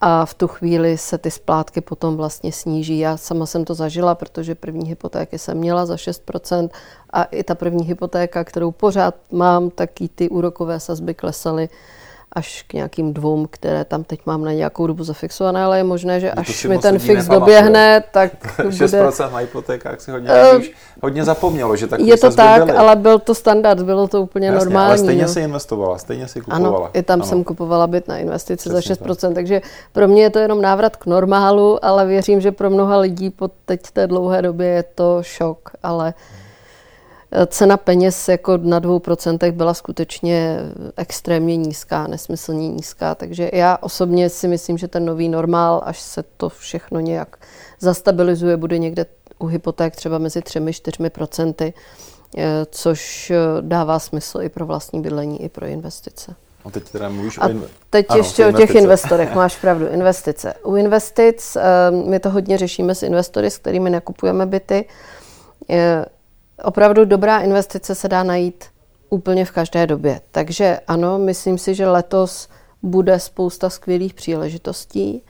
a 0.00 0.26
v 0.26 0.34
tu 0.34 0.48
chvíli 0.48 0.98
se 0.98 1.18
ty 1.18 1.30
splátky 1.30 1.80
potom 1.80 2.16
vlastně 2.16 2.52
sníží. 2.52 2.98
Já 2.98 3.16
sama 3.16 3.46
jsem 3.46 3.64
to 3.64 3.74
zažila, 3.74 4.14
protože 4.14 4.54
první 4.54 4.88
hypotéky 4.88 5.38
jsem 5.38 5.58
měla 5.58 5.86
za 5.86 5.94
6% 5.96 6.68
a 7.10 7.24
i 7.24 7.42
ta 7.42 7.54
první 7.54 7.84
hypotéka, 7.84 8.44
kterou 8.44 8.70
pořád 8.70 9.14
mám, 9.32 9.70
tak 9.70 10.00
i 10.00 10.08
ty 10.08 10.28
úrokové 10.28 10.80
sazby 10.80 11.14
klesaly 11.14 11.68
až 12.34 12.64
k 12.66 12.72
nějakým 12.72 13.14
dvou, 13.14 13.46
které 13.46 13.84
tam 13.84 14.04
teď 14.04 14.20
mám 14.26 14.44
na 14.44 14.52
nějakou 14.52 14.86
dobu 14.86 15.04
zafixované, 15.04 15.64
ale 15.64 15.78
je 15.78 15.84
možné, 15.84 16.20
že 16.20 16.32
až 16.32 16.64
mi 16.64 16.78
ten 16.78 16.98
fix 16.98 17.26
doběhne, 17.26 18.04
tak 18.10 18.58
6% 18.58 19.12
bude... 19.16 19.32
na 19.32 19.38
hypotékách 19.38 20.00
si 20.00 20.10
hodně, 20.10 20.30
uh, 20.56 20.62
hodně 21.02 21.24
zapomnělo, 21.24 21.76
že 21.76 21.86
takové 21.86 22.08
Je 22.08 22.18
to 22.18 22.30
tak, 22.30 22.64
byly. 22.64 22.78
ale 22.78 22.96
byl 22.96 23.18
to 23.18 23.34
standard, 23.34 23.82
bylo 23.82 24.08
to 24.08 24.22
úplně 24.22 24.46
Jasně, 24.46 24.58
normální. 24.64 24.88
Ale 24.88 24.98
stejně 24.98 25.22
no. 25.22 25.28
si 25.28 25.40
investovala, 25.40 25.98
stejně 25.98 26.28
si 26.28 26.40
kupovala. 26.40 26.78
Ano, 26.78 26.90
i 26.92 27.02
tam 27.02 27.20
ano. 27.20 27.28
jsem 27.28 27.44
kupovala 27.44 27.86
byt 27.86 28.08
na 28.08 28.18
investici 28.18 28.70
Přesně 28.70 28.94
za 28.94 29.04
6%, 29.04 29.16
tak. 29.20 29.34
takže 29.34 29.62
pro 29.92 30.08
mě 30.08 30.22
je 30.22 30.30
to 30.30 30.38
jenom 30.38 30.62
návrat 30.62 30.96
k 30.96 31.06
normálu, 31.06 31.84
ale 31.84 32.06
věřím, 32.06 32.40
že 32.40 32.52
pro 32.52 32.70
mnoha 32.70 32.98
lidí 32.98 33.30
po 33.30 33.50
teď 33.64 33.80
té 33.92 34.06
dlouhé 34.06 34.42
době 34.42 34.66
je 34.66 34.84
to 34.94 35.18
šok, 35.22 35.70
ale 35.82 36.04
hmm 36.04 36.43
Cena 37.46 37.76
peněz 37.76 38.28
jako 38.28 38.56
na 38.56 38.78
dvou 38.78 38.98
procentech 38.98 39.52
byla 39.52 39.74
skutečně 39.74 40.58
extrémně 40.96 41.56
nízká, 41.56 42.06
nesmyslně 42.06 42.68
nízká, 42.68 43.14
takže 43.14 43.50
já 43.52 43.78
osobně 43.80 44.28
si 44.28 44.48
myslím, 44.48 44.78
že 44.78 44.88
ten 44.88 45.04
nový 45.04 45.28
normál, 45.28 45.82
až 45.84 46.00
se 46.00 46.24
to 46.36 46.48
všechno 46.48 47.00
nějak 47.00 47.36
zastabilizuje, 47.80 48.56
bude 48.56 48.78
někde 48.78 49.06
u 49.38 49.46
hypoték 49.46 49.96
třeba 49.96 50.18
mezi 50.18 50.40
3-4 50.40 51.10
procenty, 51.10 51.74
eh, 52.38 52.66
což 52.70 53.30
eh, 53.30 53.36
dává 53.60 53.98
smysl 53.98 54.42
i 54.42 54.48
pro 54.48 54.66
vlastní 54.66 55.00
bydlení, 55.00 55.42
i 55.42 55.48
pro 55.48 55.66
investice. 55.66 56.34
A 56.64 56.70
teď 56.70 56.90
teda 56.90 57.08
mluvíš 57.08 57.38
A 57.38 57.46
o 57.46 57.48
inve- 57.48 57.68
teď 57.90 58.06
ano, 58.08 58.18
ještě 58.18 58.46
o 58.46 58.52
těch 58.52 58.74
investorech, 58.74 59.34
máš 59.34 59.56
pravdu, 59.56 59.88
investice. 59.88 60.54
U 60.64 60.76
investic, 60.76 61.56
eh, 61.56 61.90
my 61.90 62.20
to 62.20 62.30
hodně 62.30 62.58
řešíme 62.58 62.94
s 62.94 63.02
investory, 63.02 63.50
s 63.50 63.58
kterými 63.58 63.90
nakupujeme 63.90 64.46
byty, 64.46 64.84
opravdu 66.62 67.04
dobrá 67.04 67.38
investice 67.38 67.94
se 67.94 68.08
dá 68.08 68.22
najít 68.22 68.64
úplně 69.10 69.44
v 69.44 69.50
každé 69.50 69.86
době. 69.86 70.20
Takže 70.30 70.80
ano, 70.86 71.18
myslím 71.18 71.58
si, 71.58 71.74
že 71.74 71.88
letos 71.88 72.48
bude 72.82 73.20
spousta 73.20 73.70
skvělých 73.70 74.14
příležitostí. 74.14 75.22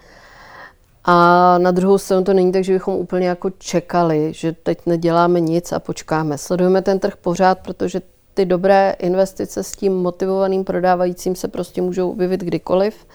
A 1.05 1.59
na 1.59 1.71
druhou 1.71 1.99
stranu 1.99 2.25
to 2.25 2.35
není 2.35 2.53
tak, 2.53 2.65
že 2.65 2.73
bychom 2.73 2.95
úplně 2.95 3.29
jako 3.29 3.51
čekali, 3.51 4.33
že 4.33 4.53
teď 4.53 4.79
neděláme 4.87 5.41
nic 5.41 5.73
a 5.73 5.79
počkáme. 5.79 6.39
Sledujeme 6.39 6.83
ten 6.83 6.99
trh 6.99 7.17
pořád, 7.17 7.59
protože 7.59 8.01
ty 8.35 8.45
dobré 8.45 8.97
investice 8.99 9.63
s 9.63 9.73
tím 9.73 9.93
motivovaným 9.93 10.65
prodávajícím 10.65 11.37
se 11.37 11.49
prostě 11.49 11.83
můžou 11.83 12.11
objevit 12.11 12.41
kdykoliv. 12.41 13.07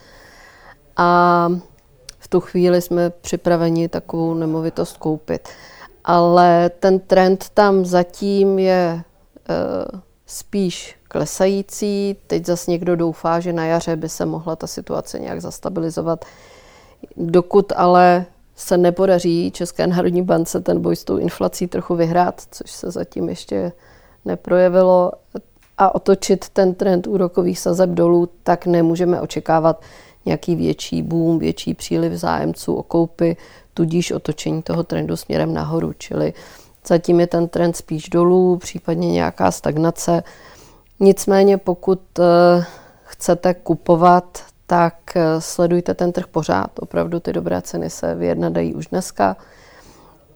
A 0.97 1.49
v 2.19 2.27
tu 2.27 2.39
chvíli 2.39 2.81
jsme 2.81 3.09
připraveni 3.09 3.89
takovou 3.89 4.33
nemovitost 4.33 4.97
koupit 4.97 5.49
ale 6.05 6.71
ten 6.79 6.99
trend 6.99 7.49
tam 7.53 7.85
zatím 7.85 8.59
je 8.59 9.03
uh, 9.93 9.99
spíš 10.25 10.95
klesající. 11.07 12.15
Teď 12.27 12.45
zase 12.45 12.71
někdo 12.71 12.95
doufá, 12.95 13.39
že 13.39 13.53
na 13.53 13.65
jaře 13.65 13.95
by 13.95 14.09
se 14.09 14.25
mohla 14.25 14.55
ta 14.55 14.67
situace 14.67 15.19
nějak 15.19 15.41
zastabilizovat. 15.41 16.25
Dokud 17.17 17.73
ale 17.75 18.25
se 18.55 18.77
nepodaří 18.77 19.51
České 19.51 19.87
národní 19.87 20.21
bance 20.21 20.61
ten 20.61 20.81
boj 20.81 20.95
s 20.95 21.03
tou 21.03 21.17
inflací 21.17 21.67
trochu 21.67 21.95
vyhrát, 21.95 22.41
což 22.51 22.71
se 22.71 22.91
zatím 22.91 23.29
ještě 23.29 23.71
neprojevilo, 24.25 25.11
a 25.77 25.95
otočit 25.95 26.49
ten 26.49 26.75
trend 26.75 27.07
úrokových 27.07 27.59
sazeb 27.59 27.89
dolů, 27.89 28.29
tak 28.43 28.65
nemůžeme 28.65 29.21
očekávat 29.21 29.81
nějaký 30.25 30.55
větší 30.55 31.03
boom, 31.03 31.39
větší 31.39 31.73
příliv 31.73 32.13
zájemců 32.13 32.75
o 32.75 32.83
koupy 32.83 33.37
tudíž 33.79 34.11
otočení 34.11 34.61
toho 34.61 34.83
trendu 34.83 35.17
směrem 35.17 35.53
nahoru, 35.53 35.93
čili 35.97 36.33
zatím 36.87 37.19
je 37.19 37.27
ten 37.27 37.47
trend 37.47 37.75
spíš 37.75 38.09
dolů, 38.09 38.57
případně 38.57 39.11
nějaká 39.11 39.51
stagnace. 39.51 40.23
Nicméně 40.99 41.57
pokud 41.57 42.01
eh, 42.19 42.23
chcete 43.03 43.53
kupovat, 43.53 44.43
tak 44.67 45.15
eh, 45.15 45.41
sledujte 45.41 45.93
ten 45.93 46.11
trh 46.11 46.27
pořád. 46.27 46.79
Opravdu 46.79 47.19
ty 47.19 47.33
dobré 47.33 47.61
ceny 47.61 47.89
se 47.89 48.15
vyjednadají 48.15 48.75
už 48.75 48.87
dneska. 48.87 49.37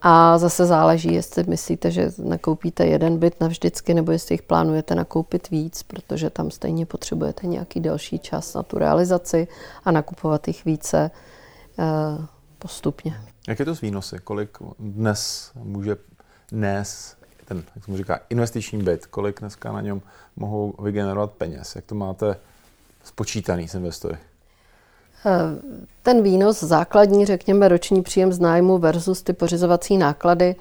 A 0.01 0.37
zase 0.37 0.65
záleží, 0.65 1.13
jestli 1.13 1.43
myslíte, 1.47 1.91
že 1.91 2.11
nakoupíte 2.23 2.85
jeden 2.85 3.17
byt 3.17 3.41
navždycky, 3.41 3.93
nebo 3.93 4.11
jestli 4.11 4.33
jich 4.33 4.41
plánujete 4.41 4.95
nakoupit 4.95 5.49
víc, 5.49 5.83
protože 5.83 6.29
tam 6.29 6.51
stejně 6.51 6.85
potřebujete 6.85 7.47
nějaký 7.47 7.79
další 7.79 8.19
čas 8.19 8.53
na 8.53 8.63
tu 8.63 8.77
realizaci 8.77 9.47
a 9.85 9.91
nakupovat 9.91 10.47
jich 10.47 10.65
více 10.65 11.11
eh, 11.79 11.83
postupně. 12.59 13.32
Jak 13.47 13.59
je 13.59 13.65
to 13.65 13.75
s 13.75 13.81
výnosy? 13.81 14.17
Kolik 14.23 14.57
dnes 14.79 15.51
může 15.55 15.97
dnes 16.51 17.17
ten, 17.45 17.63
jak 17.75 17.85
se 17.85 17.97
říká, 17.97 18.19
investiční 18.29 18.83
byt, 18.83 19.05
kolik 19.05 19.39
dneska 19.39 19.71
na 19.71 19.81
něm 19.81 20.01
mohou 20.35 20.73
vygenerovat 20.83 21.31
peněz? 21.31 21.75
Jak 21.75 21.85
to 21.85 21.95
máte 21.95 22.35
spočítaný 23.03 23.67
s 23.67 23.75
investory? 23.75 24.17
Eh, 25.25 25.39
ten 26.03 26.23
výnos 26.23 26.63
základní, 26.63 27.25
řekněme, 27.25 27.67
roční 27.67 28.01
příjem 28.01 28.33
z 28.33 28.39
nájmu 28.39 28.77
versus 28.77 29.21
ty 29.21 29.33
pořizovací 29.33 29.97
náklady, 29.97 30.55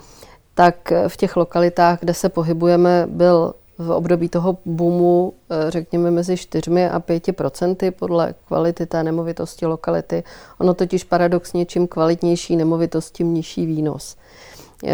tak 0.54 0.92
v 1.08 1.16
těch 1.16 1.36
lokalitách, 1.36 2.00
kde 2.00 2.14
se 2.14 2.28
pohybujeme, 2.28 3.06
byl 3.06 3.54
v 3.82 3.90
období 3.90 4.28
toho 4.28 4.58
boomu, 4.64 5.32
eh, 5.50 5.70
řekněme, 5.70 6.10
mezi 6.10 6.36
4 6.36 6.88
a 6.88 7.00
5 7.00 7.32
procenty 7.32 7.90
podle 7.90 8.34
kvality 8.46 8.86
té 8.86 9.02
nemovitosti 9.02 9.66
lokality. 9.66 10.24
Ono 10.60 10.74
totiž 10.74 11.04
paradoxně, 11.04 11.66
čím 11.66 11.86
kvalitnější 11.86 12.56
nemovitost, 12.56 13.10
tím 13.10 13.34
nižší 13.34 13.66
výnos. 13.66 14.16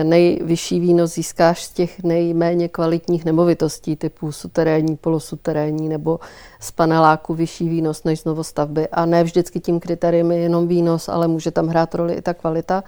Nejvyšší 0.02 0.80
výnos 0.80 1.14
získáš 1.14 1.64
z 1.64 1.70
těch 1.70 2.02
nejméně 2.02 2.68
kvalitních 2.68 3.24
nemovitostí 3.24 3.96
typu 3.96 4.32
suterénní, 4.32 4.96
polosuterénní 4.96 5.88
nebo 5.88 6.20
z 6.60 6.70
paneláku 6.70 7.34
vyšší 7.34 7.68
výnos 7.68 8.04
než 8.04 8.20
z 8.20 8.24
novostavby. 8.24 8.88
A 8.88 9.06
ne 9.06 9.24
vždycky 9.24 9.60
tím 9.60 9.80
kritériem 9.80 10.32
je 10.32 10.38
jenom 10.38 10.68
výnos, 10.68 11.08
ale 11.08 11.28
může 11.28 11.50
tam 11.50 11.66
hrát 11.66 11.94
roli 11.94 12.14
i 12.14 12.22
ta 12.22 12.34
kvalita 12.34 12.84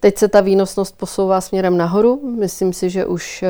Teď 0.00 0.18
se 0.18 0.28
ta 0.28 0.40
výnosnost 0.40 0.96
posouvá 0.96 1.40
směrem 1.40 1.76
nahoru. 1.76 2.34
Myslím 2.38 2.72
si, 2.72 2.90
že 2.90 3.06
už 3.06 3.42
eh, 3.42 3.48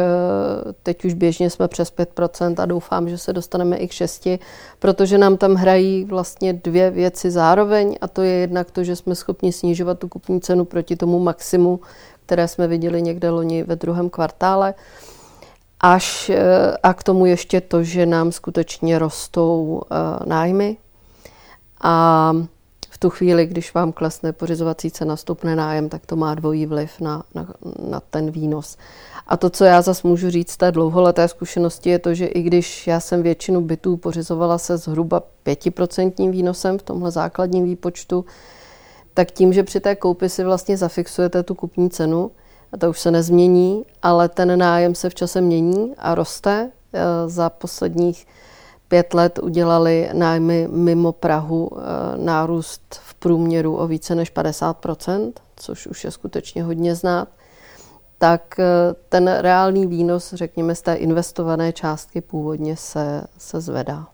teď 0.82 1.04
už 1.04 1.14
běžně 1.14 1.50
jsme 1.50 1.68
přes 1.68 1.92
5% 1.92 2.54
a 2.62 2.66
doufám, 2.66 3.08
že 3.08 3.18
se 3.18 3.32
dostaneme 3.32 3.76
i 3.76 3.88
k 3.88 3.90
6%, 3.90 4.38
protože 4.78 5.18
nám 5.18 5.36
tam 5.36 5.54
hrají 5.54 6.04
vlastně 6.04 6.52
dvě 6.52 6.90
věci 6.90 7.30
zároveň 7.30 7.96
a 8.00 8.08
to 8.08 8.22
je 8.22 8.32
jednak 8.32 8.70
to, 8.70 8.84
že 8.84 8.96
jsme 8.96 9.14
schopni 9.14 9.52
snižovat 9.52 9.98
tu 9.98 10.08
kupní 10.08 10.40
cenu 10.40 10.64
proti 10.64 10.96
tomu 10.96 11.18
maximu, 11.18 11.80
které 12.26 12.48
jsme 12.48 12.68
viděli 12.68 13.02
někde 13.02 13.30
loni 13.30 13.62
ve 13.62 13.76
druhém 13.76 14.10
kvartále. 14.10 14.74
Až 15.80 16.30
eh, 16.30 16.76
a 16.82 16.94
k 16.94 17.02
tomu 17.02 17.26
ještě 17.26 17.60
to, 17.60 17.82
že 17.82 18.06
nám 18.06 18.32
skutečně 18.32 18.98
rostou 18.98 19.82
eh, 19.90 19.94
nájmy. 20.28 20.76
A 21.82 22.32
tu 23.00 23.10
chvíli, 23.10 23.46
když 23.46 23.74
vám 23.74 23.92
klesne 23.92 24.32
pořizovací 24.32 24.90
cena, 24.90 25.16
stupne 25.16 25.56
nájem, 25.56 25.88
tak 25.88 26.06
to 26.06 26.16
má 26.16 26.34
dvojí 26.34 26.66
vliv 26.66 27.00
na, 27.00 27.22
na, 27.34 27.46
na 27.90 28.00
ten 28.00 28.30
výnos. 28.30 28.76
A 29.26 29.36
to, 29.36 29.50
co 29.50 29.64
já 29.64 29.82
zase 29.82 30.08
můžu 30.08 30.30
říct 30.30 30.50
z 30.50 30.56
té 30.56 30.72
dlouholeté 30.72 31.28
zkušenosti, 31.28 31.90
je 31.90 31.98
to, 31.98 32.14
že 32.14 32.26
i 32.26 32.42
když 32.42 32.86
já 32.86 33.00
jsem 33.00 33.22
většinu 33.22 33.60
bytů 33.60 33.96
pořizovala 33.96 34.58
se 34.58 34.76
zhruba 34.76 35.22
5% 35.46 36.30
výnosem 36.30 36.78
v 36.78 36.82
tomhle 36.82 37.10
základním 37.10 37.64
výpočtu, 37.64 38.24
tak 39.14 39.30
tím, 39.30 39.52
že 39.52 39.62
při 39.62 39.80
té 39.80 39.96
koupi 39.96 40.28
si 40.28 40.44
vlastně 40.44 40.76
zafixujete 40.76 41.42
tu 41.42 41.54
kupní 41.54 41.90
cenu, 41.90 42.30
a 42.72 42.76
to 42.76 42.90
už 42.90 43.00
se 43.00 43.10
nezmění, 43.10 43.84
ale 44.02 44.28
ten 44.28 44.58
nájem 44.58 44.94
se 44.94 45.10
v 45.10 45.14
čase 45.14 45.40
mění 45.40 45.94
a 45.98 46.14
roste. 46.14 46.70
E, 46.92 47.28
za 47.28 47.50
posledních 47.50 48.26
pět 48.90 49.14
let 49.14 49.38
udělali 49.42 50.10
nájmy 50.12 50.68
mimo 50.70 51.12
Prahu 51.12 51.70
e, 51.72 51.78
nárůst 52.18 53.00
v 53.04 53.14
průměru 53.14 53.76
o 53.76 53.86
více 53.86 54.14
než 54.14 54.32
50% 54.34 55.32
což 55.60 55.86
už 55.86 56.04
je 56.04 56.10
skutečně 56.10 56.62
hodně 56.62 56.94
znát, 56.94 57.28
tak 58.18 58.60
e, 58.60 58.64
ten 59.08 59.28
reálný 59.28 59.86
výnos, 59.86 60.34
řekněme, 60.34 60.74
z 60.74 60.82
té 60.82 60.94
investované 60.94 61.72
částky 61.72 62.20
původně 62.20 62.76
se, 62.76 63.22
se 63.38 63.60
zvedá. 63.60 64.06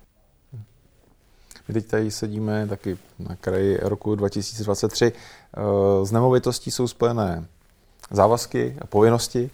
My 1.69 1.75
teď 1.75 1.87
tady 1.87 2.11
sedíme 2.11 2.67
taky 2.67 2.99
na 3.19 3.37
kraji 3.37 3.79
roku 3.83 4.15
2023. 4.15 5.13
Z 6.03 6.13
nemovitostí 6.13 6.71
jsou 6.71 6.89
spojené 6.89 7.47
závazky 8.11 8.77
a 8.81 8.87
povinnosti. 8.87 9.51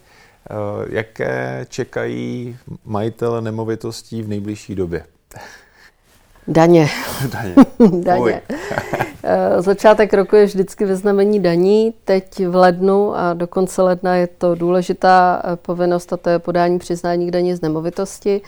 Eh, 0.49 0.85
jaké 0.89 1.65
čekají 1.69 2.57
majitele 2.85 3.41
nemovitostí 3.41 4.21
v 4.21 4.27
nejbližší 4.27 4.75
době? 4.75 5.05
Daně. 6.47 6.89
Daně. 7.31 7.55
Daně. 8.03 8.41
Eh, 9.25 9.61
začátek 9.61 10.13
roku 10.13 10.35
je 10.35 10.45
vždycky 10.45 10.85
ve 10.85 10.95
znamení 10.95 11.39
daní. 11.39 11.93
Teď 12.03 12.47
v 12.47 12.55
lednu 12.55 13.15
a 13.15 13.33
do 13.33 13.47
konce 13.47 13.81
ledna 13.81 14.15
je 14.15 14.27
to 14.27 14.55
důležitá 14.55 15.41
eh, 15.45 15.55
povinnost 15.55 16.13
a 16.13 16.17
to 16.17 16.29
je 16.29 16.39
podání 16.39 16.79
přiznání 16.79 17.27
k 17.27 17.31
daní 17.31 17.55
z 17.55 17.61
nemovitosti. 17.61 18.41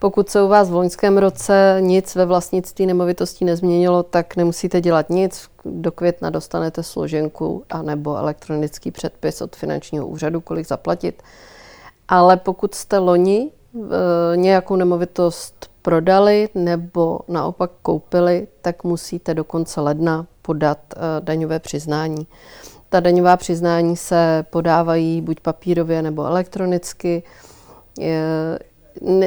Pokud 0.00 0.30
se 0.30 0.42
u 0.42 0.48
vás 0.48 0.70
v 0.70 0.74
loňském 0.74 1.18
roce 1.18 1.76
nic 1.80 2.14
ve 2.14 2.26
vlastnictví 2.26 2.86
nemovitostí 2.86 3.44
nezměnilo, 3.44 4.02
tak 4.02 4.36
nemusíte 4.36 4.80
dělat 4.80 5.10
nic. 5.10 5.48
Do 5.64 5.92
května 5.92 6.30
dostanete 6.30 6.82
složenku 6.82 7.64
a 7.70 7.82
nebo 7.82 8.16
elektronický 8.16 8.90
předpis 8.90 9.40
od 9.40 9.56
finančního 9.56 10.06
úřadu, 10.06 10.40
kolik 10.40 10.66
zaplatit. 10.66 11.22
Ale 12.08 12.36
pokud 12.36 12.74
jste 12.74 12.98
loni 12.98 13.50
e, 13.50 14.36
nějakou 14.36 14.76
nemovitost 14.76 15.70
prodali 15.82 16.48
nebo 16.54 17.20
naopak 17.28 17.70
koupili, 17.82 18.48
tak 18.62 18.84
musíte 18.84 19.34
do 19.34 19.44
konce 19.44 19.80
ledna 19.80 20.26
podat 20.42 20.78
e, 20.92 20.96
daňové 21.20 21.58
přiznání. 21.58 22.26
Ta 22.88 23.00
daňová 23.00 23.36
přiznání 23.36 23.96
se 23.96 24.44
podávají 24.50 25.20
buď 25.20 25.40
papírově 25.40 26.02
nebo 26.02 26.24
elektronicky. 26.24 27.22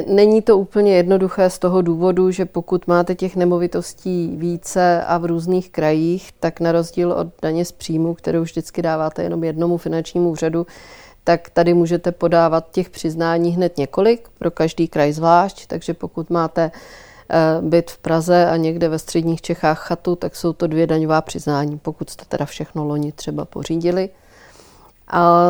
Není 0.07 0.41
to 0.41 0.57
úplně 0.57 0.95
jednoduché 0.95 1.49
z 1.49 1.59
toho 1.59 1.81
důvodu, 1.81 2.31
že 2.31 2.45
pokud 2.45 2.87
máte 2.87 3.15
těch 3.15 3.35
nemovitostí 3.35 4.33
více 4.35 5.03
a 5.03 5.17
v 5.17 5.25
různých 5.25 5.69
krajích, 5.69 6.31
tak 6.39 6.59
na 6.59 6.71
rozdíl 6.71 7.11
od 7.11 7.27
daně 7.41 7.65
z 7.65 7.71
příjmu, 7.71 8.13
kterou 8.13 8.41
vždycky 8.41 8.81
dáváte 8.81 9.23
jenom 9.23 9.43
jednomu 9.43 9.77
finančnímu 9.77 10.29
úřadu, 10.29 10.67
tak 11.23 11.49
tady 11.49 11.73
můžete 11.73 12.11
podávat 12.11 12.71
těch 12.71 12.89
přiznání 12.89 13.51
hned 13.51 13.77
několik, 13.77 14.29
pro 14.39 14.51
každý 14.51 14.87
kraj 14.87 15.13
zvlášť, 15.13 15.67
takže 15.67 15.93
pokud 15.93 16.29
máte 16.29 16.71
eh, 17.29 17.61
byt 17.61 17.91
v 17.91 17.97
Praze 17.97 18.49
a 18.49 18.57
někde 18.57 18.89
ve 18.89 18.99
středních 18.99 19.41
Čechách 19.41 19.79
chatu, 19.79 20.15
tak 20.15 20.35
jsou 20.35 20.53
to 20.53 20.67
dvě 20.67 20.87
daňová 20.87 21.21
přiznání, 21.21 21.79
pokud 21.79 22.09
jste 22.09 22.25
teda 22.25 22.45
všechno 22.45 22.85
loni 22.85 23.11
třeba 23.11 23.45
pořídili. 23.45 24.09
A 25.07 25.45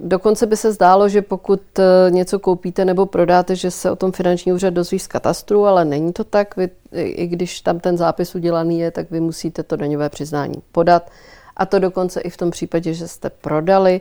dokonce 0.00 0.46
by 0.46 0.56
se 0.56 0.72
zdálo, 0.72 1.08
že 1.08 1.22
pokud 1.22 1.60
eh, 1.78 2.10
něco 2.10 2.38
koupíte 2.38 2.84
nebo 2.84 3.06
prodáte, 3.06 3.56
že 3.56 3.70
se 3.70 3.90
o 3.90 3.96
tom 3.96 4.12
finanční 4.12 4.52
úřad 4.52 4.74
dozví 4.74 4.98
z 4.98 5.06
katastru, 5.06 5.66
ale 5.66 5.84
není 5.84 6.12
to 6.12 6.24
tak. 6.24 6.56
Vy, 6.56 6.70
I 6.92 7.26
když 7.26 7.60
tam 7.60 7.80
ten 7.80 7.96
zápis 7.96 8.34
udělaný 8.34 8.80
je, 8.80 8.90
tak 8.90 9.10
vy 9.10 9.20
musíte 9.20 9.62
to 9.62 9.76
daňové 9.76 10.08
přiznání 10.08 10.62
podat. 10.72 11.10
A 11.56 11.66
to 11.66 11.78
dokonce 11.78 12.20
i 12.20 12.30
v 12.30 12.36
tom 12.36 12.50
případě, 12.50 12.94
že 12.94 13.08
jste 13.08 13.30
prodali, 13.30 14.00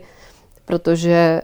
protože 0.66 1.12
e, 1.12 1.42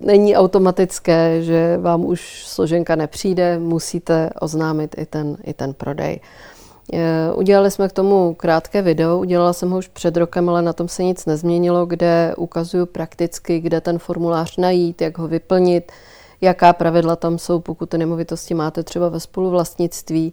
není 0.00 0.36
automatické, 0.36 1.42
že 1.42 1.76
vám 1.76 2.04
už 2.04 2.46
složenka 2.46 2.96
nepřijde, 2.96 3.58
musíte 3.58 4.30
oznámit 4.40 4.94
i 4.98 5.06
ten, 5.06 5.36
i 5.44 5.54
ten 5.54 5.74
prodej. 5.74 6.20
Eh, 6.92 7.32
udělali 7.34 7.70
jsme 7.70 7.88
k 7.88 7.92
tomu 7.92 8.34
krátké 8.34 8.82
video, 8.82 9.18
udělala 9.18 9.52
jsem 9.52 9.70
ho 9.70 9.78
už 9.78 9.88
před 9.88 10.16
rokem, 10.16 10.48
ale 10.48 10.62
na 10.62 10.72
tom 10.72 10.88
se 10.88 11.02
nic 11.04 11.26
nezměnilo, 11.26 11.86
kde 11.86 12.34
ukazuju 12.36 12.86
prakticky, 12.86 13.60
kde 13.60 13.80
ten 13.80 13.98
formulář 13.98 14.56
najít, 14.56 15.00
jak 15.00 15.18
ho 15.18 15.28
vyplnit, 15.28 15.92
jaká 16.40 16.72
pravidla 16.72 17.16
tam 17.16 17.38
jsou, 17.38 17.60
pokud 17.60 17.88
ty 17.88 17.98
nemovitosti 17.98 18.54
máte 18.54 18.82
třeba 18.82 19.08
ve 19.08 19.20
spoluvlastnictví, 19.20 20.32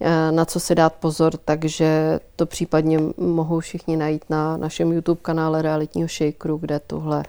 eh, 0.00 0.32
na 0.32 0.44
co 0.44 0.60
si 0.60 0.74
dát 0.74 0.92
pozor, 0.92 1.36
takže 1.44 2.20
to 2.36 2.46
případně 2.46 2.98
mohou 3.16 3.60
všichni 3.60 3.96
najít 3.96 4.24
na 4.30 4.56
našem 4.56 4.92
YouTube 4.92 5.20
kanále 5.22 5.62
Realitního 5.62 6.08
Shakeru, 6.08 6.56
kde 6.56 6.80
tohle 6.86 7.22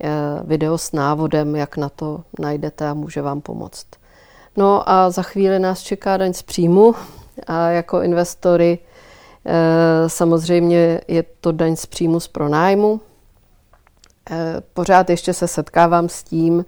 eh, 0.00 0.10
video 0.44 0.78
s 0.78 0.92
návodem, 0.92 1.56
jak 1.56 1.76
na 1.76 1.88
to 1.88 2.20
najdete 2.38 2.88
a 2.88 2.94
může 2.94 3.22
vám 3.22 3.40
pomoct. 3.40 3.86
No 4.56 4.90
a 4.90 5.10
za 5.10 5.22
chvíli 5.22 5.58
nás 5.58 5.80
čeká 5.80 6.16
daň 6.16 6.32
z 6.32 6.42
příjmu, 6.42 6.94
a 7.46 7.70
jako 7.70 8.02
investory 8.02 8.78
eh, 9.46 10.08
samozřejmě 10.08 11.00
je 11.08 11.24
to 11.40 11.52
daň 11.52 11.76
z 11.76 11.86
příjmu 11.86 12.20
z 12.20 12.28
pronájmu. 12.28 13.00
Eh, 14.30 14.62
pořád 14.74 15.10
ještě 15.10 15.32
se 15.32 15.48
setkávám 15.48 16.08
s 16.08 16.22
tím, 16.22 16.64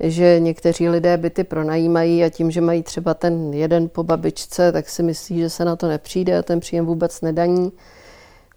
že 0.00 0.40
někteří 0.40 0.88
lidé 0.88 1.16
byty 1.16 1.44
pronajímají 1.44 2.24
a 2.24 2.30
tím, 2.30 2.50
že 2.50 2.60
mají 2.60 2.82
třeba 2.82 3.14
ten 3.14 3.54
jeden 3.54 3.88
po 3.88 4.02
babičce, 4.02 4.72
tak 4.72 4.88
si 4.88 5.02
myslí, 5.02 5.38
že 5.38 5.50
se 5.50 5.64
na 5.64 5.76
to 5.76 5.88
nepřijde 5.88 6.38
a 6.38 6.42
ten 6.42 6.60
příjem 6.60 6.86
vůbec 6.86 7.20
nedaní, 7.20 7.72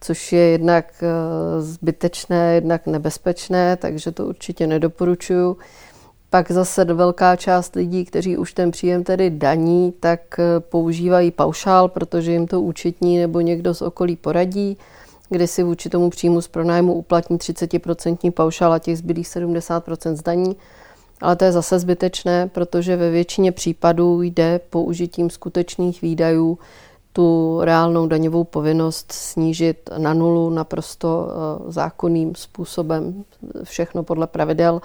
což 0.01 0.33
je 0.33 0.39
jednak 0.41 0.85
eh, 1.01 1.61
zbytečné, 1.61 2.55
jednak 2.55 2.87
nebezpečné, 2.87 3.77
takže 3.77 4.11
to 4.11 4.25
určitě 4.25 4.67
nedoporučuju. 4.67 5.57
Pak 6.33 6.51
zase 6.51 6.85
velká 6.85 7.35
část 7.35 7.75
lidí, 7.75 8.05
kteří 8.05 8.37
už 8.37 8.53
ten 8.53 8.71
příjem 8.71 9.03
tedy 9.03 9.29
daní, 9.29 9.93
tak 9.99 10.39
eh, 10.39 10.59
používají 10.59 11.31
paušál, 11.31 11.87
protože 11.87 12.31
jim 12.31 12.47
to 12.47 12.61
účetní 12.61 13.17
nebo 13.17 13.41
někdo 13.41 13.73
z 13.73 13.81
okolí 13.81 14.15
poradí, 14.15 14.77
kdy 15.29 15.47
si 15.47 15.63
vůči 15.63 15.89
tomu 15.89 16.09
příjmu 16.09 16.41
z 16.41 16.47
pronájmu 16.47 16.93
uplatní 16.93 17.37
30% 17.37 18.31
paušál 18.31 18.73
a 18.73 18.79
těch 18.79 18.97
zbylých 18.97 19.27
70% 19.27 20.15
zdaní. 20.15 20.55
Ale 21.21 21.35
to 21.35 21.45
je 21.45 21.51
zase 21.51 21.79
zbytečné, 21.79 22.47
protože 22.47 22.95
ve 22.95 23.09
většině 23.09 23.51
případů 23.51 24.21
jde 24.21 24.59
použitím 24.69 25.29
skutečných 25.29 26.01
výdajů 26.01 26.59
tu 27.13 27.59
reálnou 27.61 28.07
daňovou 28.07 28.43
povinnost 28.43 29.11
snížit 29.11 29.89
na 29.97 30.13
nulu 30.13 30.49
naprosto 30.49 31.27
eh, 31.27 31.71
zákonným 31.71 32.35
způsobem, 32.35 33.23
všechno 33.63 34.03
podle 34.03 34.27
pravidel. 34.27 34.81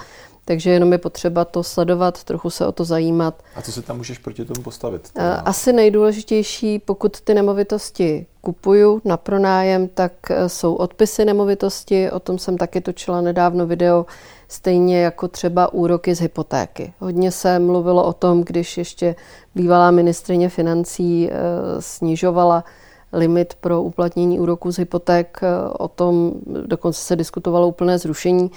Takže 0.49 0.71
jenom 0.71 0.93
je 0.93 0.99
potřeba 0.99 1.45
to 1.45 1.63
sledovat, 1.63 2.25
trochu 2.25 2.51
se 2.51 2.67
o 2.67 2.73
to 2.73 2.85
zajímat. 2.85 3.43
A 3.55 3.63
co 3.63 3.73
se 3.73 3.83
tam 3.83 3.97
můžeš 3.97 4.19
proti 4.19 4.45
tomu 4.45 4.63
postavit? 4.63 5.13
Teda? 5.13 5.35
Asi 5.35 5.73
nejdůležitější, 5.73 6.79
pokud 6.79 7.21
ty 7.21 7.35
nemovitosti 7.35 8.27
kupuju 8.41 9.01
na 9.05 9.17
pronájem, 9.17 9.89
tak 9.89 10.13
e, 10.31 10.49
jsou 10.49 10.75
odpisy 10.75 11.25
nemovitosti, 11.25 12.11
o 12.11 12.21
tom 12.21 12.39
jsem 12.39 12.59
taky 12.59 12.81
točila 12.81 13.21
nedávno 13.21 13.67
video, 13.67 14.07
stejně 14.49 15.01
jako 15.01 15.29
třeba 15.29 15.73
úroky 15.73 16.15
z 16.15 16.21
hypotéky. 16.21 16.93
Hodně 16.99 17.31
se 17.31 17.59
mluvilo 17.59 18.05
o 18.05 18.13
tom, 18.13 18.45
když 18.45 18.79
ještě 18.79 19.17
bývalá 19.55 19.91
ministrině 19.91 20.49
financí 20.49 21.31
e, 21.31 21.33
snižovala 21.79 22.65
limit 23.13 23.55
pro 23.61 23.83
uplatnění 23.83 24.41
úroku 24.41 24.71
z 24.71 24.79
hypoték, 24.79 25.39
e, 25.43 25.69
o 25.79 25.89
tom 25.89 26.33
dokonce 26.67 27.01
se 27.01 27.17
diskutovalo 27.17 27.69
úplné 27.69 27.99
zrušení. 27.99 28.51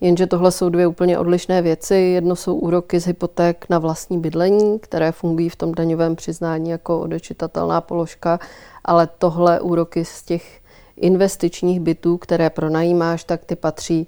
Jenže 0.00 0.26
tohle 0.26 0.52
jsou 0.52 0.68
dvě 0.68 0.86
úplně 0.86 1.18
odlišné 1.18 1.62
věci. 1.62 1.94
Jedno 1.94 2.36
jsou 2.36 2.54
úroky 2.54 3.00
z 3.00 3.06
hypoték 3.06 3.66
na 3.70 3.78
vlastní 3.78 4.18
bydlení, 4.18 4.78
které 4.78 5.12
fungují 5.12 5.48
v 5.48 5.56
tom 5.56 5.72
daňovém 5.72 6.16
přiznání 6.16 6.70
jako 6.70 7.00
odečitatelná 7.00 7.80
položka, 7.80 8.38
ale 8.84 9.08
tohle 9.18 9.60
úroky 9.60 10.04
z 10.04 10.22
těch 10.22 10.60
investičních 10.96 11.80
bytů, 11.80 12.18
které 12.18 12.50
pronajímáš, 12.50 13.24
tak 13.24 13.44
ty 13.44 13.56
patří 13.56 14.06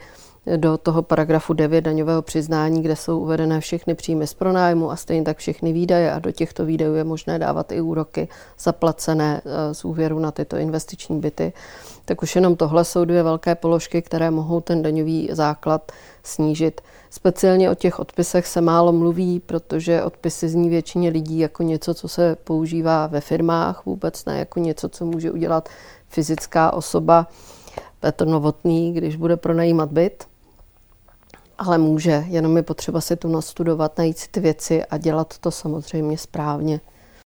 do 0.56 0.78
toho 0.78 1.02
paragrafu 1.02 1.52
9 1.52 1.80
daňového 1.80 2.22
přiznání, 2.22 2.82
kde 2.82 2.96
jsou 2.96 3.18
uvedené 3.18 3.60
všechny 3.60 3.94
příjmy 3.94 4.26
z 4.26 4.34
pronájmu 4.34 4.90
a 4.90 4.96
stejně 4.96 5.24
tak 5.24 5.38
všechny 5.38 5.72
výdaje 5.72 6.12
a 6.12 6.18
do 6.18 6.32
těchto 6.32 6.64
výdajů 6.64 6.94
je 6.94 7.04
možné 7.04 7.38
dávat 7.38 7.72
i 7.72 7.80
úroky 7.80 8.28
zaplacené 8.58 9.40
eh, 9.44 9.74
z 9.74 9.84
úvěru 9.84 10.18
na 10.18 10.30
tyto 10.30 10.56
investiční 10.56 11.20
byty. 11.20 11.52
Tak 12.04 12.22
už 12.22 12.34
jenom 12.34 12.56
tohle 12.56 12.84
jsou 12.84 13.04
dvě 13.04 13.22
velké 13.22 13.54
položky, 13.54 14.02
které 14.02 14.30
mohou 14.30 14.60
ten 14.60 14.82
daňový 14.82 15.28
základ 15.32 15.92
snížit. 16.22 16.80
Speciálně 17.10 17.70
o 17.70 17.74
těch 17.74 17.98
odpisech 17.98 18.46
se 18.46 18.60
málo 18.60 18.92
mluví, 18.92 19.40
protože 19.40 20.02
odpisy 20.02 20.48
zní 20.48 20.68
většině 20.68 21.10
lidí 21.10 21.38
jako 21.38 21.62
něco, 21.62 21.94
co 21.94 22.08
se 22.08 22.36
používá 22.44 23.06
ve 23.06 23.20
firmách, 23.20 23.86
vůbec 23.86 24.24
ne 24.24 24.38
jako 24.38 24.60
něco, 24.60 24.88
co 24.88 25.04
může 25.04 25.30
udělat 25.30 25.68
fyzická 26.08 26.72
osoba. 26.72 27.26
Petr 28.00 28.26
Novotný, 28.26 28.92
když 28.92 29.16
bude 29.16 29.36
pronajímat 29.36 29.92
byt, 29.92 30.24
ale 31.58 31.78
může, 31.78 32.24
jenom 32.26 32.56
je 32.56 32.62
potřeba 32.62 33.00
si 33.00 33.16
to 33.16 33.28
nastudovat, 33.28 33.98
najít 33.98 34.18
si 34.18 34.28
ty 34.28 34.40
věci 34.40 34.84
a 34.84 34.98
dělat 34.98 35.38
to 35.38 35.50
samozřejmě 35.50 36.18
správně. 36.18 36.80